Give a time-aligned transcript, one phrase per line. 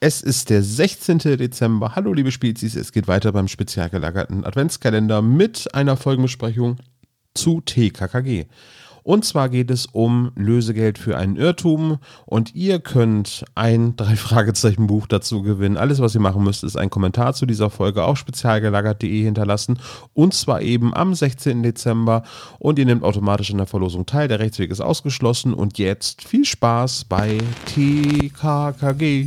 [0.00, 1.18] Es ist der 16.
[1.18, 1.96] Dezember.
[1.96, 2.76] Hallo, liebe Spezies.
[2.76, 6.76] Es geht weiter beim spezial gelagerten Adventskalender mit einer Folgenbesprechung
[7.34, 8.46] zu TKKG.
[9.02, 15.42] Und zwar geht es um Lösegeld für einen Irrtum und ihr könnt ein Drei-Fragezeichen-Buch dazu
[15.42, 15.76] gewinnen.
[15.76, 19.80] Alles, was ihr machen müsst, ist ein Kommentar zu dieser Folge auf spezialgelagert.de hinterlassen
[20.14, 21.64] und zwar eben am 16.
[21.64, 22.22] Dezember
[22.60, 24.28] und ihr nehmt automatisch an der Verlosung teil.
[24.28, 29.26] Der Rechtsweg ist ausgeschlossen und jetzt viel Spaß bei TKKG.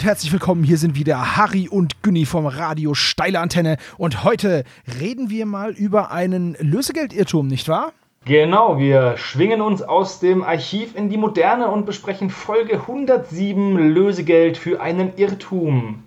[0.00, 0.64] Und herzlich willkommen.
[0.64, 3.76] Hier sind wieder Harry und Günni vom Radio Steile Antenne.
[3.98, 4.64] Und heute
[4.98, 7.92] reden wir mal über einen Lösegeldirrtum, nicht wahr?
[8.24, 14.56] Genau, wir schwingen uns aus dem Archiv in die Moderne und besprechen Folge 107 Lösegeld
[14.56, 16.02] für einen Irrtum.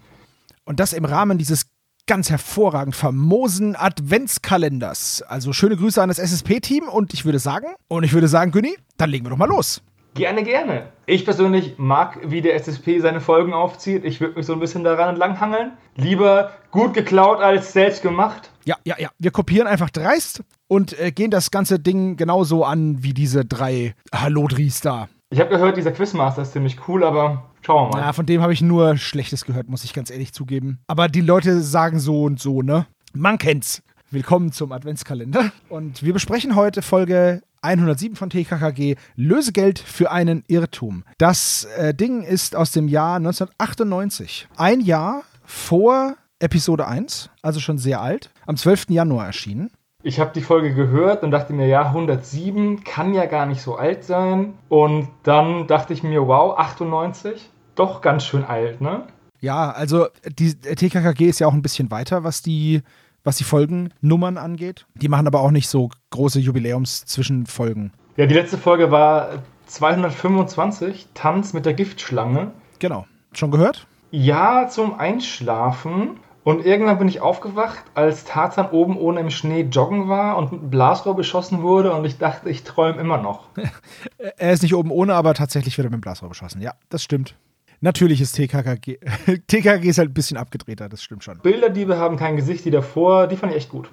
[0.65, 1.67] Und das im Rahmen dieses
[2.07, 5.21] ganz hervorragend famosen Adventskalenders.
[5.21, 8.75] Also schöne Grüße an das SSP-Team und ich würde sagen, und ich würde sagen, Günni,
[8.97, 9.83] dann legen wir doch mal los.
[10.15, 10.89] Gerne, gerne.
[11.07, 14.05] Ich persönlich mag, wie der SSP seine Folgen aufzieht.
[14.05, 15.71] Ich würde mich so ein bisschen daran entlanghangeln.
[15.95, 18.51] Lieber gut geklaut als selbst gemacht.
[18.65, 19.09] Ja, ja, ja.
[19.17, 23.95] Wir kopieren einfach dreist und äh, gehen das ganze Ding genauso an wie diese drei
[24.13, 25.09] Hallodris da.
[25.31, 28.05] Ich habe gehört, dieser Quizmaster ist ziemlich cool, aber schauen wir mal.
[28.05, 30.77] Ja, von dem habe ich nur Schlechtes gehört, muss ich ganz ehrlich zugeben.
[30.85, 32.85] Aber die Leute sagen so und so, ne?
[33.13, 33.81] Man kennt's.
[34.13, 35.51] Willkommen zum Adventskalender.
[35.69, 41.03] Und wir besprechen heute Folge 107 von TKKG, Lösegeld für einen Irrtum.
[41.17, 44.49] Das äh, Ding ist aus dem Jahr 1998.
[44.55, 48.91] Ein Jahr vor Episode 1, also schon sehr alt, am 12.
[48.91, 49.71] Januar erschienen.
[50.03, 53.77] Ich habe die Folge gehört und dachte mir, ja, 107 kann ja gar nicht so
[53.77, 54.53] alt sein.
[54.69, 59.07] Und dann dachte ich mir, wow, 98, doch ganz schön alt, ne?
[59.39, 60.05] Ja, also
[60.37, 62.83] die TKKG ist ja auch ein bisschen weiter, was die
[63.23, 64.85] was die Folgennummern angeht.
[64.95, 67.93] Die machen aber auch nicht so große Jubiläums-Zwischenfolgen.
[68.17, 72.51] Ja, die letzte Folge war 225, Tanz mit der Giftschlange.
[72.79, 73.05] Genau.
[73.33, 73.87] Schon gehört?
[74.11, 76.19] Ja, zum Einschlafen.
[76.43, 80.61] Und irgendwann bin ich aufgewacht, als Tarzan oben ohne im Schnee joggen war und mit
[80.61, 83.47] einem Blasrohr beschossen wurde und ich dachte, ich träume immer noch.
[84.37, 86.61] er ist nicht oben ohne, aber tatsächlich wird er mit dem Blasrohr beschossen.
[86.61, 87.35] Ja, das stimmt.
[87.83, 88.97] Natürlich ist TKKG.
[89.47, 91.39] TKKG ist halt ein bisschen abgedrehter, das stimmt schon.
[91.39, 93.89] Bilderdiebe haben kein Gesicht, die davor, die fand ich echt gut.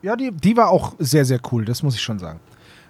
[0.00, 2.40] Ja, die, die war auch sehr, sehr cool, das muss ich schon sagen.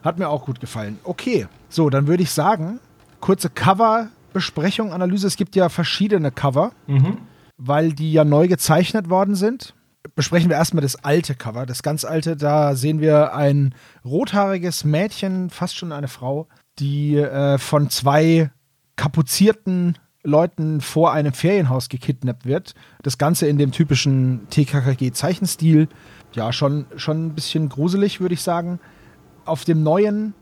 [0.05, 1.01] Hat mir auch gut gefallen.
[1.03, 2.79] Okay, so, dann würde ich sagen,
[3.19, 5.27] kurze Cover-Besprechung, Analyse.
[5.27, 7.19] Es gibt ja verschiedene Cover, mhm.
[7.57, 9.75] weil die ja neu gezeichnet worden sind.
[10.15, 12.37] Besprechen wir erstmal das alte Cover, das ganz alte.
[12.37, 16.47] Da sehen wir ein rothaariges Mädchen, fast schon eine Frau,
[16.79, 18.53] die äh, von zwei
[18.95, 22.75] kapuzierten Leuten vor einem Ferienhaus gekidnappt wird.
[23.03, 25.89] Das Ganze in dem typischen TKKG-Zeichenstil.
[26.33, 28.81] Ja, schon, schon ein bisschen gruselig, würde ich sagen.
[29.45, 30.35] Auf dem neuen.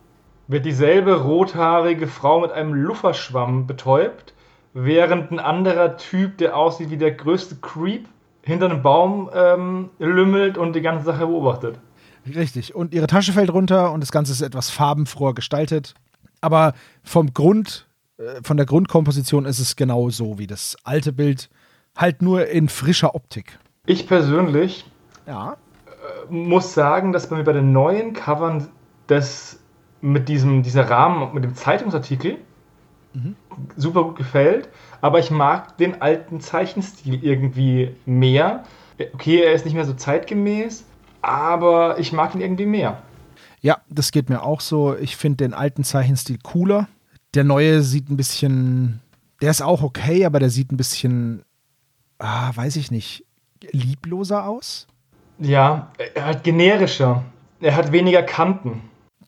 [0.46, 4.34] Wird dieselbe rothaarige Frau mit einem Lufferschwamm betäubt,
[4.72, 8.08] während ein anderer Typ, der aussieht wie der größte Creep,
[8.42, 11.78] hinter einem Baum ähm, lümmelt und die ganze Sache beobachtet.
[12.26, 12.74] Richtig.
[12.74, 15.94] Und ihre Tasche fällt runter und das Ganze ist etwas farbenfroher gestaltet.
[16.40, 17.86] Aber vom Grund
[18.42, 21.50] von der Grundkomposition ist es genau so wie das alte Bild,
[21.96, 23.58] halt nur in frischer Optik.
[23.86, 24.86] Ich persönlich
[25.26, 25.52] ja.
[25.86, 28.68] Äh, muss sagen, dass bei mir bei den neuen Covern
[29.06, 29.58] das
[30.00, 32.38] mit diesem dieser Rahmen, mit dem Zeitungsartikel
[33.14, 33.36] mhm.
[33.76, 34.68] super gut gefällt,
[35.00, 38.64] aber ich mag den alten Zeichenstil irgendwie mehr.
[39.14, 40.84] Okay, er ist nicht mehr so zeitgemäß,
[41.22, 43.02] aber ich mag ihn irgendwie mehr.
[43.60, 44.96] Ja, das geht mir auch so.
[44.96, 46.88] Ich finde den alten Zeichenstil cooler.
[47.34, 49.00] Der neue sieht ein bisschen,
[49.40, 51.42] der ist auch okay, aber der sieht ein bisschen,
[52.18, 53.24] ah, weiß ich nicht,
[53.70, 54.86] liebloser aus.
[55.38, 57.24] Ja, er hat generischer.
[57.60, 58.82] Er hat weniger Kanten.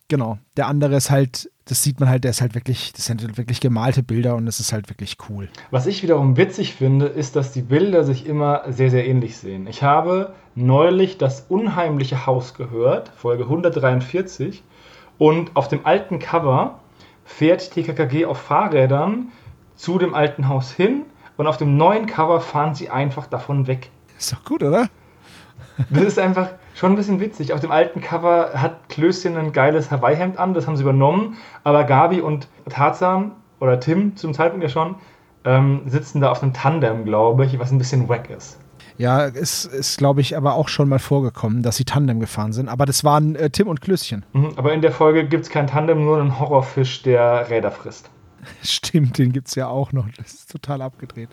[0.09, 0.39] Genau.
[0.57, 3.39] Der andere ist halt, das sieht man halt, der ist halt wirklich, das sind halt
[3.39, 5.49] wirklich gemalte Bilder und das ist halt wirklich cool.
[5.71, 9.67] Was ich wiederum witzig finde, ist, dass die Bilder sich immer sehr, sehr ähnlich sehen.
[9.67, 14.63] Ich habe neulich das unheimliche Haus gehört, Folge 143,
[15.17, 16.81] und auf dem alten Cover
[17.25, 19.29] fährt TKKG auf Fahrrädern
[19.77, 21.03] zu dem alten Haus hin
[21.37, 23.91] und auf dem neuen Cover fahren sie einfach davon weg.
[24.19, 24.89] Ist doch gut, oder?
[25.91, 27.53] Das ist einfach schon ein bisschen witzig.
[27.53, 31.85] Auf dem alten Cover hat Klößchen ein geiles Hawaii-Hemd an, das haben sie übernommen, aber
[31.85, 34.97] Gabi und Tarzan oder Tim zum Zeitpunkt ja schon
[35.45, 38.59] ähm, sitzen da auf einem Tandem, glaube ich, was ein bisschen wack ist.
[38.97, 42.69] Ja, es ist, glaube ich, aber auch schon mal vorgekommen, dass sie Tandem gefahren sind.
[42.69, 44.25] Aber das waren äh, Tim und Klößchen.
[44.33, 48.11] Mhm, aber in der Folge gibt es kein Tandem, nur einen Horrorfisch, der Räder frisst.
[48.63, 50.07] Stimmt, den gibt es ja auch noch.
[50.17, 51.31] Das ist total abgedreht.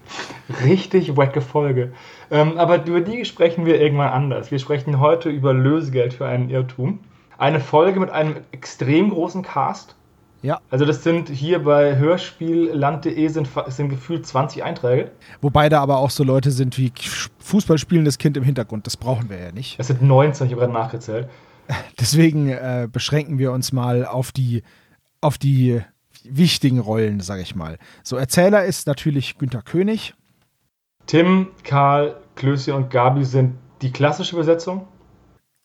[0.64, 1.94] Richtig wacke Folge.
[2.32, 4.52] Ähm, aber über die sprechen wir irgendwann anders.
[4.52, 7.00] Wir sprechen heute über Lösegeld für einen Irrtum.
[7.38, 9.96] Eine Folge mit einem extrem großen Cast.
[10.42, 10.60] Ja.
[10.70, 15.12] Also das sind hier bei Hörspielland.de sind, sind gefühlt 20 Einträge.
[15.42, 16.92] Wobei da aber auch so Leute sind wie
[17.40, 18.88] Fußballspielendes Kind im Hintergrund.
[18.88, 19.80] Das brauchen wir ja nicht.
[19.80, 21.30] Es sind 19, ich habe gerade nachgezählt.
[22.00, 24.64] Deswegen äh, beschränken wir uns mal auf die,
[25.22, 25.82] auf die
[26.24, 27.78] wichtigen Rollen, sage ich mal.
[28.04, 30.16] So, Erzähler ist natürlich Günter König.
[31.06, 34.88] Tim, Karl, Klöße und Gabi sind die klassische Besetzung.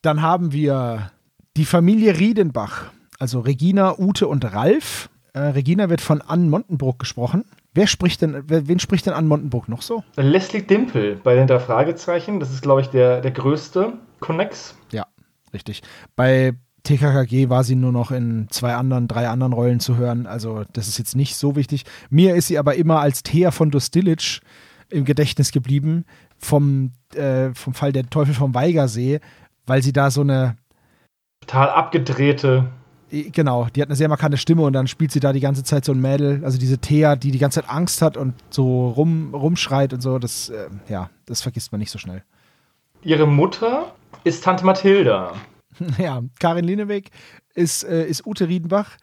[0.01, 1.11] Dann haben wir
[1.55, 5.09] die Familie Riedenbach, also Regina, Ute und Ralf.
[5.33, 7.45] Äh, Regina wird von Ann Montenbruck gesprochen.
[7.73, 10.03] Wer spricht denn, wer, wen spricht denn Ann Montenbruck noch so?
[10.15, 12.39] Leslie Dimpel bei den drei Fragezeichen.
[12.39, 14.75] Das ist, glaube ich, der, der größte Connex.
[14.91, 15.05] Ja,
[15.53, 15.83] richtig.
[16.15, 16.53] Bei
[16.83, 20.25] TKKG war sie nur noch in zwei anderen, drei anderen Rollen zu hören.
[20.25, 21.83] Also das ist jetzt nicht so wichtig.
[22.09, 24.39] Mir ist sie aber immer als Thea von Dostilic
[24.89, 26.05] im Gedächtnis geblieben
[26.37, 29.19] vom, äh, vom Fall der Teufel vom Weigersee,
[29.65, 30.55] weil sie da so eine
[31.41, 32.69] total abgedrehte
[33.09, 35.85] Genau, die hat eine sehr markante Stimme und dann spielt sie da die ganze Zeit
[35.85, 39.33] so ein Mädel, also diese Thea, die die ganze Zeit Angst hat und so rum,
[39.33, 42.23] rumschreit und so, das, äh, ja, das vergisst man nicht so schnell.
[43.03, 43.93] Ihre Mutter
[44.23, 45.33] ist Tante Mathilda.
[45.99, 47.11] Ja, Karin Linebeck
[47.53, 48.97] ist, äh, ist Ute Riedenbach.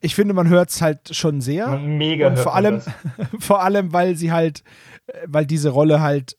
[0.00, 1.78] Ich finde, man hört es halt schon sehr.
[1.78, 2.80] Mega und vor allem,
[3.38, 4.62] vor allem, weil sie halt,
[5.08, 6.38] äh, weil diese Rolle halt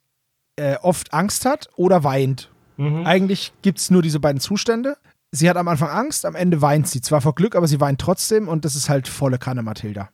[0.55, 2.49] äh, oft Angst hat oder weint.
[2.77, 3.05] Mhm.
[3.05, 4.97] Eigentlich gibt es nur diese beiden Zustände.
[5.31, 7.01] Sie hat am Anfang Angst, am Ende weint sie.
[7.01, 10.09] Zwar vor Glück, aber sie weint trotzdem und das ist halt volle Kanne Mathilda.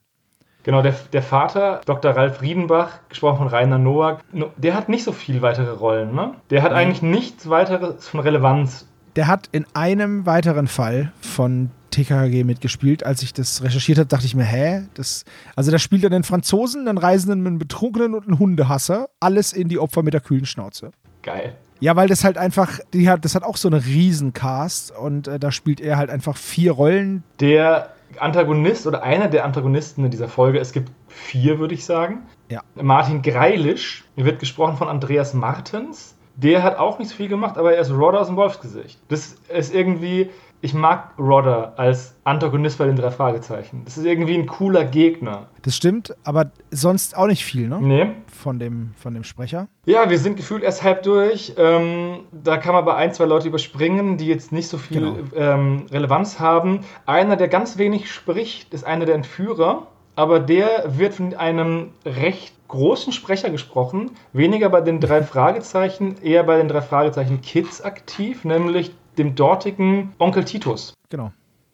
[0.63, 2.15] Genau, der, der Vater, Dr.
[2.15, 4.21] Ralf Riedenbach, gesprochen von Rainer Nowak,
[4.55, 6.35] der hat nicht so viel weitere Rollen, ne?
[6.49, 6.77] Der hat mhm.
[6.77, 13.05] eigentlich nichts weiteres von Relevanz der hat in einem weiteren Fall von TKKG mitgespielt.
[13.05, 14.87] Als ich das recherchiert habe, dachte ich mir, hä?
[14.95, 15.23] Das,
[15.55, 19.09] also da spielt er einen Franzosen, einen Reisenden, einen Betrunkenen und einen Hundehasser.
[19.19, 20.91] Alles in die Opfer mit der kühlen Schnauze.
[21.21, 21.55] Geil.
[21.83, 25.37] Ja, weil das halt einfach, die hat, das hat auch so eine Riesencast und äh,
[25.37, 27.23] da spielt er halt einfach vier Rollen.
[27.41, 27.89] Der
[28.19, 32.19] Antagonist oder einer der Antagonisten in dieser Folge, es gibt vier, würde ich sagen.
[32.47, 32.61] Ja.
[32.81, 36.15] Martin Greilisch, wird gesprochen von Andreas Martens.
[36.37, 39.01] Der hat auch nicht so viel gemacht, aber er ist Rodder aus dem Wolfsgesicht.
[39.09, 40.29] Das ist irgendwie,
[40.63, 43.81] ich mag Rodder als Antagonist bei den drei Fragezeichen.
[43.83, 45.47] Das ist irgendwie ein cooler Gegner.
[45.61, 47.79] Das stimmt, aber sonst auch nicht viel, ne?
[47.81, 48.11] Nee.
[48.27, 49.67] Von dem, von dem Sprecher.
[49.85, 51.53] Ja, wir sind gefühlt erst halb durch.
[51.57, 55.17] Ähm, da kann man bei ein, zwei Leute überspringen, die jetzt nicht so viel genau.
[55.35, 56.79] ähm, Relevanz haben.
[57.05, 62.53] Einer, der ganz wenig spricht, ist einer der Entführer aber der wird von einem recht
[62.67, 68.45] großen Sprecher gesprochen, weniger bei den drei Fragezeichen, eher bei den drei Fragezeichen Kids aktiv,
[68.45, 70.93] nämlich dem dortigen Onkel Titus.
[71.09, 71.31] Genau.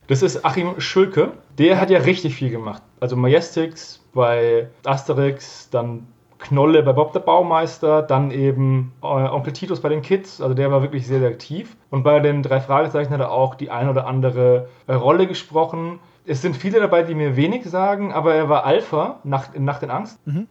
[0.08, 1.34] Das ist Achim Schülke.
[1.58, 2.82] Der hat ja richtig viel gemacht.
[3.00, 6.08] Also Majestix bei Asterix, dann
[6.40, 10.42] Knolle bei Bob der Baumeister, dann eben äh, Onkel Titus bei den Kids.
[10.42, 11.76] Also der war wirklich sehr, sehr aktiv.
[11.90, 16.00] Und bei den drei Fragezeichen hat er auch die ein oder andere äh, Rolle gesprochen
[16.30, 19.82] es sind viele dabei, die mir wenig sagen, aber er war Alpha nach, in Nacht
[19.82, 20.26] in Angst.
[20.28, 20.48] Mhm.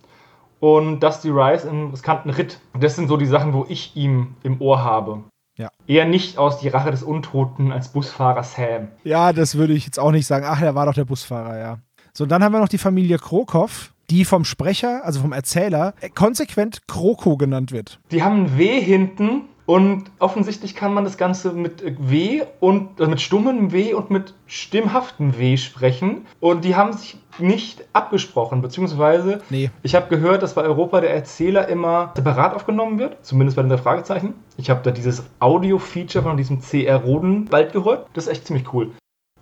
[0.59, 2.59] Und Dusty Rice im riskanten Ritt.
[2.79, 5.23] Das sind so die Sachen, wo ich ihm im Ohr habe.
[5.59, 5.71] Ja.
[5.89, 8.89] Eher nicht aus Die Rache des Untoten als Busfahrer Sam.
[9.03, 10.47] Ja, das würde ich jetzt auch nicht sagen.
[10.49, 11.79] Ach, er war doch der Busfahrer, ja.
[12.15, 15.95] So, und dann haben wir noch die Familie Krokow, die vom Sprecher, also vom Erzähler,
[16.15, 17.99] konsequent Kroko genannt wird.
[18.13, 23.11] Die haben ein W hinten und offensichtlich kann man das Ganze mit W und also
[23.11, 26.27] mit stummem W und mit stimmhaftem W sprechen.
[26.41, 29.71] Und die haben sich nicht abgesprochen, beziehungsweise nee.
[29.83, 33.77] ich habe gehört, dass bei Europa der Erzähler immer separat aufgenommen wird, zumindest bei den
[33.77, 34.33] Fragezeichen.
[34.57, 38.07] Ich habe da dieses Audio-Feature von diesem CR Roden bald gehört.
[38.15, 38.93] Das ist echt ziemlich cool.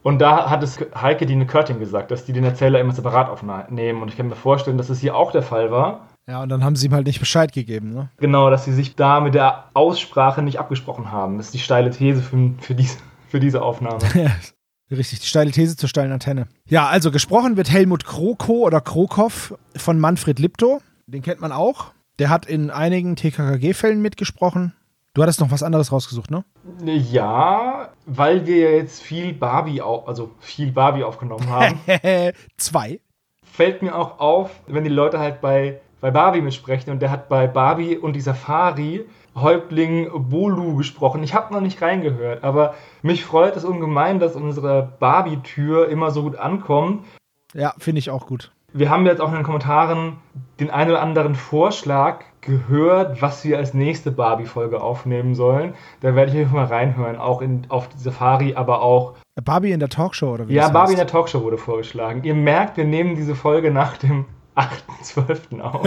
[0.02, 4.02] Und da hat es Heike Dine Körting gesagt, dass die den Erzähler immer separat aufnehmen.
[4.02, 6.08] Und ich kann mir vorstellen, dass es hier auch der Fall war.
[6.28, 8.10] Ja, und dann haben sie ihm halt nicht Bescheid gegeben, ne?
[8.16, 11.36] Genau, dass sie sich da mit der Aussprache nicht abgesprochen haben.
[11.36, 14.00] Das ist die steile These für, für, diese, für diese Aufnahme.
[14.90, 16.48] Richtig, die steile These zur steilen Antenne.
[16.68, 20.80] Ja, also gesprochen wird Helmut Kroko oder Krokow von Manfred Lipto.
[21.06, 21.92] Den kennt man auch.
[22.18, 24.74] Der hat in einigen TKKG-Fällen mitgesprochen.
[25.14, 26.44] Du hattest noch was anderes rausgesucht, ne?
[26.84, 31.80] Ja, weil wir jetzt viel Barbie, also viel Barbie aufgenommen haben.
[32.56, 33.00] Zwei.
[33.44, 37.28] Fällt mir auch auf, wenn die Leute halt bei bei Barbie mitsprechen und der hat
[37.28, 41.20] bei Barbie und die Safari Häuptling Bolu gesprochen.
[41.24, 46.22] Ich habe noch nicht reingehört, aber mich freut es ungemein, dass unsere Barbie-Tür immer so
[46.22, 47.04] gut ankommt.
[47.54, 48.52] Ja, finde ich auch gut.
[48.72, 50.18] wir haben jetzt auch in den Kommentaren
[50.60, 55.74] den einen oder anderen Vorschlag gehört, was wir als nächste Barbie-Folge aufnehmen sollen.
[56.02, 59.14] Da werde ich mal reinhören, auch in, auf Safari, aber auch.
[59.42, 60.54] Barbie in der Talkshow oder wie?
[60.54, 60.92] Ja, Barbie heißt?
[60.92, 62.22] in der Talkshow wurde vorgeschlagen.
[62.22, 65.60] Ihr merkt, wir nehmen diese Folge nach dem 8.12.
[65.60, 65.82] auf.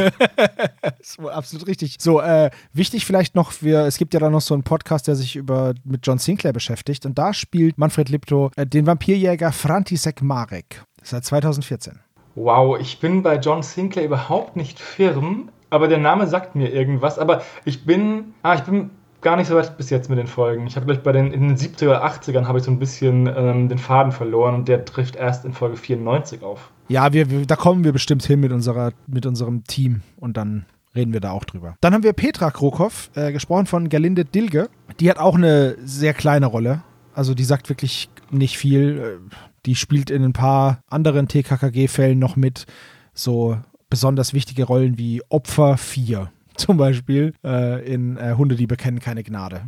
[0.82, 1.98] das ist wohl absolut richtig.
[2.00, 5.16] So, äh, wichtig vielleicht noch, wir, es gibt ja da noch so einen Podcast, der
[5.16, 10.22] sich über, mit John Sinclair beschäftigt und da spielt Manfred Lipto äh, den Vampirjäger Frantisek
[10.22, 10.84] Marek.
[11.02, 12.00] Seit 2014.
[12.36, 17.18] Wow, ich bin bei John Sinclair überhaupt nicht firm, aber der Name sagt mir irgendwas.
[17.18, 20.68] Aber ich bin, ah, ich bin gar nicht so weit bis jetzt mit den Folgen.
[20.68, 23.28] Ich habe gleich bei den in den 70er oder 80ern habe ich so ein bisschen
[23.28, 26.72] ähm, den Faden verloren und der trifft erst in Folge 94 auf.
[26.90, 30.66] Ja, wir, wir, da kommen wir bestimmt hin mit, unserer, mit unserem Team und dann
[30.96, 31.76] reden wir da auch drüber.
[31.82, 34.70] Dann haben wir Petra Krokow, äh, gesprochen von Gerlinde Dilge.
[35.00, 36.82] Die hat auch eine sehr kleine Rolle.
[37.14, 39.20] Also die sagt wirklich nicht viel.
[39.66, 42.66] Die spielt in ein paar anderen TKKG-Fällen noch mit.
[43.14, 43.58] So
[43.90, 49.24] besonders wichtige Rollen wie Opfer 4 zum Beispiel äh, in äh, Hunde, die bekennen keine
[49.24, 49.62] Gnade.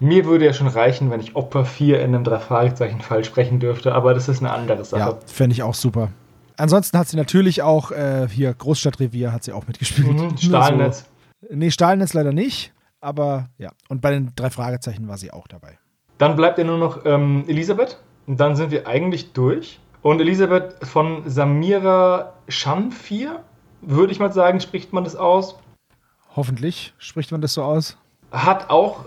[0.00, 4.14] Mir würde ja schon reichen, wenn ich Opfer 4 in einem Drei-Fragezeichen-Fall sprechen dürfte, aber
[4.14, 5.00] das ist eine andere Sache.
[5.00, 6.10] Ja, fände ich auch super.
[6.58, 10.08] Ansonsten hat sie natürlich auch äh, hier Großstadtrevier hat sie auch mitgespielt.
[10.08, 11.06] Mhm, Stahlnetz.
[11.40, 11.54] So.
[11.54, 13.70] Nee, Stahlnetz leider nicht, aber ja.
[13.88, 15.78] Und bei den drei Fragezeichen war sie auch dabei.
[16.18, 17.98] Dann bleibt ja nur noch ähm, Elisabeth.
[18.26, 19.80] Und dann sind wir eigentlich durch.
[20.02, 23.40] Und Elisabeth von Samira Schanfir,
[23.80, 25.58] würde ich mal sagen, spricht man das aus.
[26.36, 27.96] Hoffentlich spricht man das so aus.
[28.30, 29.04] Hat auch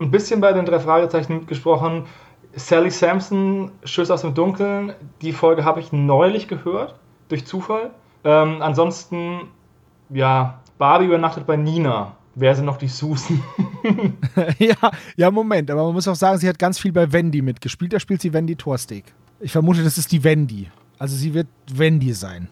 [0.00, 2.06] ein bisschen bei den drei Fragezeichen mitgesprochen.
[2.54, 6.94] Sally Sampson, Schüsse aus dem Dunkeln, die Folge habe ich neulich gehört,
[7.28, 7.90] durch Zufall.
[8.24, 9.48] Ähm, ansonsten,
[10.10, 12.16] ja, Barbie übernachtet bei Nina.
[12.34, 13.42] Wer sind noch die Susan?
[14.58, 14.76] ja,
[15.16, 17.92] ja, Moment, aber man muss auch sagen, sie hat ganz viel bei Wendy mitgespielt.
[17.92, 19.04] Da spielt sie Wendy Thorsteg.
[19.40, 20.70] Ich vermute, das ist die Wendy.
[20.98, 22.48] Also sie wird Wendy sein.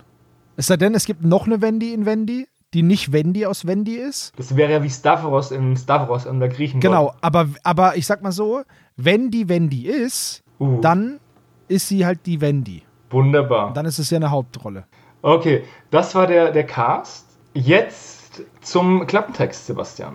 [0.57, 3.95] Es sei denn, es gibt noch eine Wendy in Wendy, die nicht Wendy aus Wendy
[3.97, 4.33] ist.
[4.37, 6.81] Das wäre ja wie Stavros im Stavros in der Griechen.
[6.81, 8.63] Genau, aber, aber ich sag mal so,
[8.97, 10.81] wenn die Wendy ist, uh.
[10.81, 11.21] dann
[11.69, 12.83] ist sie halt die Wendy.
[13.11, 13.69] Wunderbar.
[13.69, 14.85] Und dann ist es ja eine Hauptrolle.
[15.23, 17.27] Okay, das war der, der Cast.
[17.55, 20.15] Jetzt zum Klappentext, Sebastian.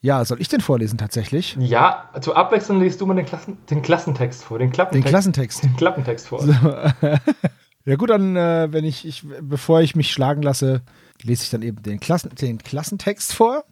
[0.00, 1.56] Ja, soll ich den vorlesen tatsächlich?
[1.60, 4.58] Ja, zur Abwechslung liest du mal den, Klassen, den Klassentext vor.
[4.58, 5.06] Den Klappentext.
[5.06, 5.64] Den Klassentext.
[5.64, 6.42] Den Klappentext vor.
[6.42, 6.52] So.
[7.84, 10.82] ja gut, dann, äh, wenn ich, ich, bevor ich mich schlagen lasse,
[11.22, 13.64] lese ich dann eben den, Klassen, den Klassentext vor.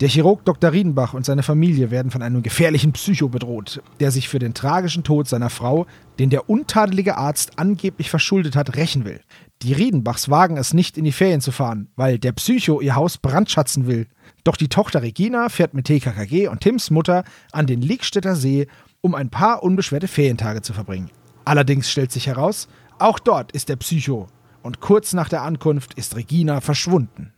[0.00, 0.72] Der Chirurg Dr.
[0.72, 5.04] Riedenbach und seine Familie werden von einem gefährlichen Psycho bedroht, der sich für den tragischen
[5.04, 5.86] Tod seiner Frau,
[6.18, 9.20] den der untadelige Arzt angeblich verschuldet hat, rächen will.
[9.62, 13.18] Die Riedenbachs wagen es nicht, in die Ferien zu fahren, weil der Psycho ihr Haus
[13.18, 14.08] brandschatzen will.
[14.42, 17.22] Doch die Tochter Regina fährt mit TKKG und Tims Mutter
[17.52, 18.66] an den Liegstädter See,
[19.00, 21.10] um ein paar unbeschwerte Ferientage zu verbringen.
[21.44, 22.66] Allerdings stellt sich heraus,
[22.98, 24.26] auch dort ist der Psycho.
[24.62, 27.32] Und kurz nach der Ankunft ist Regina verschwunden.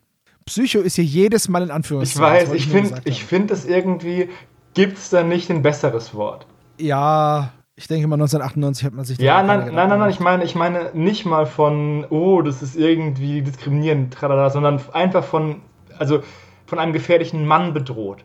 [0.46, 2.36] Psycho ist hier jedes Mal in Anführungszeichen.
[2.36, 4.30] Ich weiß, ich finde ich find das irgendwie,
[4.74, 6.46] gibt es da nicht ein besseres Wort?
[6.78, 10.44] Ja, ich denke mal 1998 hat man sich Ja, nein, nein, nein, nein, ich meine,
[10.44, 15.62] ich meine nicht mal von, oh, das ist irgendwie diskriminierend, tralala, sondern einfach von,
[15.98, 16.22] also
[16.64, 18.24] von einem gefährlichen Mann bedroht.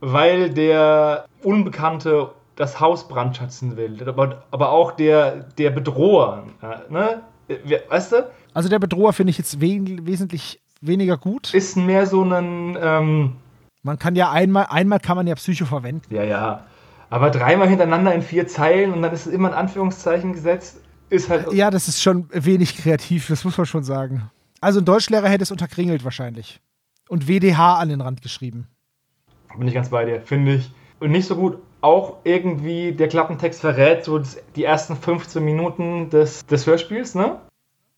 [0.00, 4.02] Weil der Unbekannte das Haus brandschatzen will.
[4.08, 6.44] Aber, aber auch der, der Bedroher.
[6.88, 7.22] Ne?
[7.88, 8.30] Weißt du?
[8.54, 11.54] Also der Bedroher finde ich jetzt we wesentlich weniger gut.
[11.54, 12.76] Ist mehr so ein.
[12.80, 13.36] Ähm
[13.82, 16.14] man kann ja einmal, einmal kann man ja Psycho verwenden.
[16.14, 16.66] Ja, ja.
[17.08, 21.28] Aber dreimal hintereinander in vier Zeilen und dann ist es immer in Anführungszeichen gesetzt, ist
[21.28, 21.52] halt.
[21.52, 24.30] Ja, das ist schon wenig kreativ, das muss man schon sagen.
[24.60, 26.60] Also ein Deutschlehrer hätte es unterkringelt wahrscheinlich.
[27.08, 28.68] Und WDH an den Rand geschrieben.
[29.58, 30.70] Bin ich ganz bei dir, finde ich.
[31.00, 31.58] Und nicht so gut.
[31.80, 34.20] Auch irgendwie der Klappentext verrät so
[34.54, 37.40] die ersten 15 Minuten des, des Hörspiels, ne?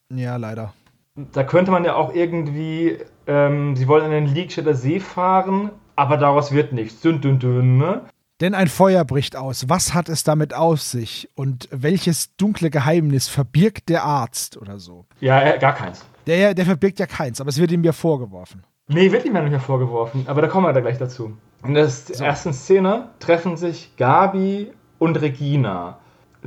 [0.08, 0.72] Ja, leider
[1.14, 6.16] da könnte man ja auch irgendwie, ähm, sie wollen in den Liegstädter See fahren, aber
[6.16, 7.00] daraus wird nichts.
[7.00, 8.02] Dünn, dünn, dünn, ne?
[8.40, 9.68] Denn ein Feuer bricht aus.
[9.68, 11.28] Was hat es damit auf sich?
[11.36, 15.06] Und welches dunkle Geheimnis verbirgt der Arzt oder so?
[15.20, 16.04] Ja, gar keins.
[16.26, 18.64] Der, der verbirgt ja keins, aber es wird ihm ja vorgeworfen.
[18.88, 21.36] Nee, wird ihm ja nicht mehr vorgeworfen, aber da kommen wir da gleich dazu.
[21.64, 22.24] In der so.
[22.24, 25.98] ersten Szene treffen sich Gabi und Regina.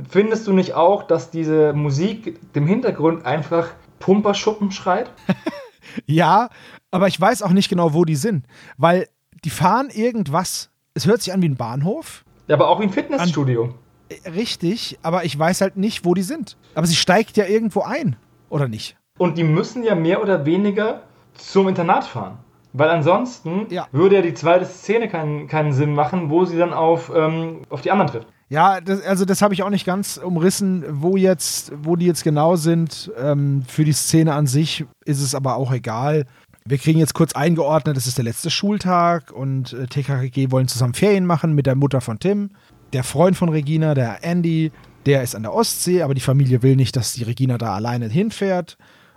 [0.08, 5.10] Findest du nicht auch, dass diese Musik dem Hintergrund einfach Pumperschuppen schreit?
[6.06, 6.48] ja,
[6.90, 9.08] aber ich weiß auch nicht genau, wo die sind, weil
[9.44, 10.70] die fahren irgendwas.
[10.94, 12.24] Es hört sich an wie ein Bahnhof.
[12.48, 13.64] Ja, aber auch wie ein Fitnessstudio.
[13.64, 13.74] An,
[14.08, 16.56] äh, richtig, aber ich weiß halt nicht, wo die sind.
[16.74, 18.16] Aber sie steigt ja irgendwo ein,
[18.48, 18.96] oder nicht?
[19.18, 21.02] Und die müssen ja mehr oder weniger
[21.34, 22.38] zum Internat fahren.
[22.72, 23.86] Weil ansonsten ja.
[23.90, 27.80] würde ja die zweite Szene keinen, keinen Sinn machen, wo sie dann auf, ähm, auf
[27.80, 28.28] die anderen trifft.
[28.48, 32.22] Ja, das, also das habe ich auch nicht ganz umrissen, wo jetzt, wo die jetzt
[32.22, 33.10] genau sind.
[33.18, 36.26] Ähm, für die Szene an sich ist es aber auch egal.
[36.64, 40.94] Wir kriegen jetzt kurz eingeordnet, es ist der letzte Schultag und äh, TKKG wollen zusammen
[40.94, 42.50] Ferien machen mit der Mutter von Tim.
[42.92, 44.72] Der Freund von Regina, der Andy,
[45.06, 48.08] der ist an der Ostsee, aber die Familie will nicht, dass die Regina da alleine
[48.08, 48.76] hinfährt.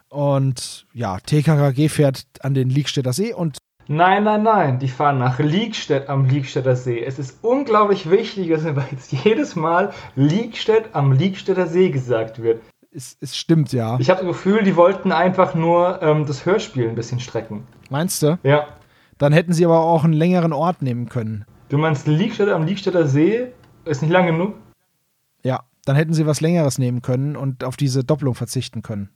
[0.10, 3.58] Und ja, TKKG fährt an den Liegstädter See und
[3.92, 7.04] Nein, nein, nein, die fahren nach Liegstedt am Liegstädter See.
[7.04, 12.62] Es ist unglaublich wichtig, dass jetzt jedes Mal Liegstedt am Liegstädter See gesagt wird.
[12.92, 13.98] Es, es stimmt, ja.
[14.00, 17.66] Ich habe das Gefühl, die wollten einfach nur ähm, das Hörspiel ein bisschen strecken.
[17.90, 18.38] Meinst du?
[18.44, 18.68] Ja.
[19.18, 21.46] Dann hätten sie aber auch einen längeren Ort nehmen können.
[21.70, 23.48] Du meinst Liegstedt am Liegstädter See
[23.86, 24.54] ist nicht lang genug?
[25.44, 29.10] Ja, dann hätten sie was Längeres nehmen können und auf diese Doppelung verzichten können.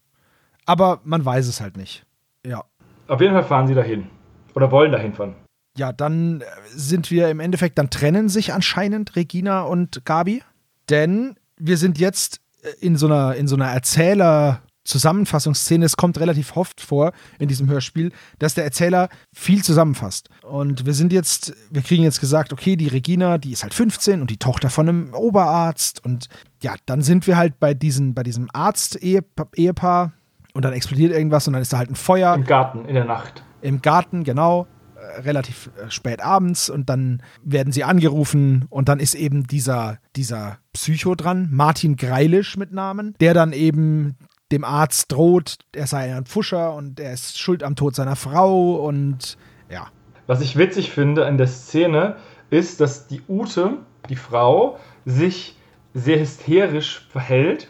[0.66, 2.08] Aber man weiß es halt nicht.
[2.44, 2.64] Ja.
[3.08, 4.08] Auf jeden Fall fahren sie dahin.
[4.54, 5.36] Oder wollen dahin fahren.
[5.78, 10.44] Ja, dann äh, sind wir im Endeffekt, dann trennen sich anscheinend Regina und Gabi.
[10.90, 16.20] Denn wir sind jetzt äh, in so einer, in so einer Erzähler- Zusammenfassungsszene, es kommt
[16.20, 20.30] relativ oft vor in diesem Hörspiel, dass der Erzähler viel zusammenfasst.
[20.42, 24.20] Und wir sind jetzt, wir kriegen jetzt gesagt, okay, die Regina, die ist halt 15
[24.20, 26.04] und die Tochter von einem Oberarzt.
[26.04, 26.28] Und
[26.62, 30.12] ja, dann sind wir halt bei, diesen, bei diesem Arzt-Ehepaar
[30.54, 32.36] und dann explodiert irgendwas und dann ist da halt ein Feuer.
[32.36, 37.24] Im Garten, in der Nacht im Garten, genau, äh, relativ äh, spät abends und dann
[37.44, 43.16] werden sie angerufen und dann ist eben dieser, dieser Psycho dran, Martin Greilisch mit Namen,
[43.20, 44.16] der dann eben
[44.52, 48.76] dem Arzt droht, er sei ein Pfuscher und er ist schuld am Tod seiner Frau
[48.76, 49.38] und
[49.70, 49.88] ja.
[50.28, 52.18] Was ich witzig finde an der Szene
[52.50, 53.78] ist, dass die Ute,
[54.10, 55.58] die Frau, sich
[55.94, 57.70] sehr hysterisch verhält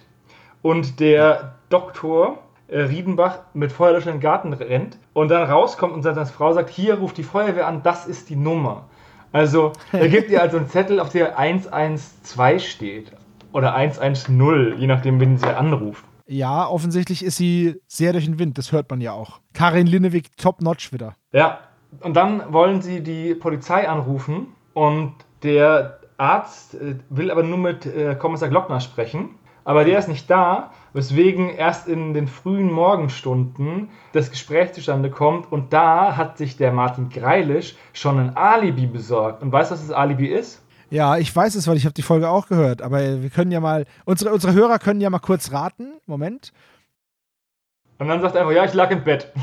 [0.61, 2.42] und der Doktor
[2.79, 6.95] Riedenbach mit Feuerlöscher in den Garten rennt und dann rauskommt und seine Frau sagt, hier
[6.95, 8.85] ruft die Feuerwehr an, das ist die Nummer.
[9.31, 13.11] Also, er gibt ihr also einen Zettel, auf der 112 steht.
[13.51, 16.03] Oder 110, je nachdem, wen sie anruft.
[16.25, 19.41] Ja, offensichtlich ist sie sehr durch den Wind, das hört man ja auch.
[19.53, 21.15] Karin Linnewig, top-notch wieder.
[21.31, 21.59] Ja,
[22.01, 25.13] und dann wollen sie die Polizei anrufen und
[25.43, 29.31] der Arzt äh, will aber nur mit äh, Kommissar Glockner sprechen.
[29.65, 35.51] Aber der ist nicht da weswegen erst in den frühen Morgenstunden das Gespräch zustande kommt
[35.51, 39.41] und da hat sich der Martin Greilisch schon ein Alibi besorgt.
[39.41, 40.61] Und weißt du, was das Alibi ist?
[40.89, 42.83] Ja, ich weiß es, weil ich habe die Folge auch gehört.
[42.83, 45.93] Aber wir können ja mal, unsere, unsere Hörer können ja mal kurz raten.
[46.05, 46.53] Moment.
[47.97, 49.33] Und dann sagt er einfach, ja, ich lag im Bett.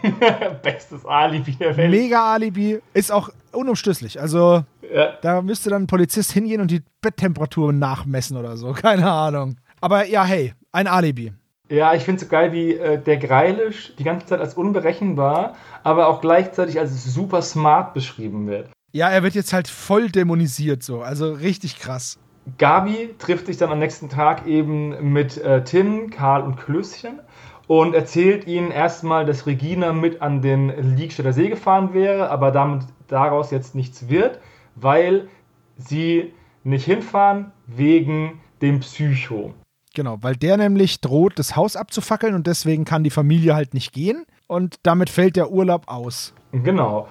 [0.62, 1.90] Bestes Alibi der Welt.
[1.90, 2.80] Mega Alibi.
[2.94, 4.20] Ist auch unumstößlich.
[4.20, 5.14] Also, ja.
[5.22, 8.72] da müsste dann ein Polizist hingehen und die Betttemperatur nachmessen oder so.
[8.72, 9.56] Keine Ahnung.
[9.80, 11.32] Aber ja, hey, ein Alibi.
[11.68, 15.54] Ja, ich finde es so geil, wie äh, der Greilisch die ganze Zeit als unberechenbar,
[15.84, 18.68] aber auch gleichzeitig als super smart beschrieben wird.
[18.92, 22.18] Ja, er wird jetzt halt voll dämonisiert so, also richtig krass.
[22.58, 27.20] Gabi trifft sich dann am nächsten Tag eben mit äh, Tim, Karl und Klößchen
[27.68, 32.82] und erzählt ihnen erstmal, dass Regina mit an den Liegstädter See gefahren wäre, aber damit
[33.06, 34.40] daraus jetzt nichts wird,
[34.74, 35.28] weil
[35.76, 39.54] sie nicht hinfahren wegen dem Psycho.
[39.94, 43.92] Genau, weil der nämlich droht, das Haus abzufackeln und deswegen kann die Familie halt nicht
[43.92, 46.34] gehen und damit fällt der Urlaub aus.
[46.52, 47.08] Genau.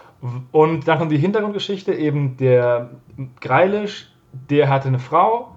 [0.51, 2.91] Und dann kommt die Hintergrundgeschichte, eben der
[3.39, 4.11] Greilisch,
[4.49, 5.55] der hatte eine Frau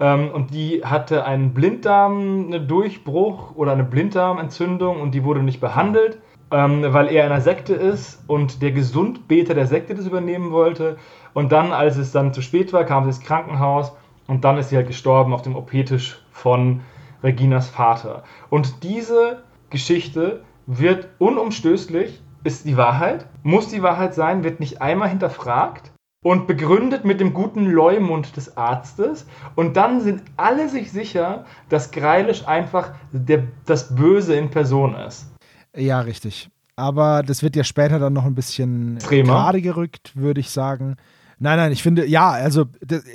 [0.00, 6.18] ähm, und die hatte einen Blinddarm-Durchbruch oder eine Blinddarmentzündung und die wurde nicht behandelt,
[6.50, 10.96] ähm, weil er in einer Sekte ist und der Gesundbeter der Sekte das übernehmen wollte.
[11.32, 13.92] Und dann, als es dann zu spät war, kam sie ins Krankenhaus
[14.30, 16.82] und dann ist sie halt gestorben auf dem OP-Tisch von
[17.24, 18.22] Reginas Vater.
[18.48, 25.08] Und diese Geschichte wird unumstößlich, ist die Wahrheit, muss die Wahrheit sein, wird nicht einmal
[25.08, 25.90] hinterfragt
[26.22, 29.26] und begründet mit dem guten Leumund des Arztes.
[29.56, 35.28] Und dann sind alle sich sicher, dass Greilisch einfach der, das Böse in Person ist.
[35.74, 36.50] Ja, richtig.
[36.76, 40.96] Aber das wird ja später dann noch ein bisschen gerade gerückt, würde ich sagen.
[41.42, 42.66] Nein, nein, ich finde, ja, also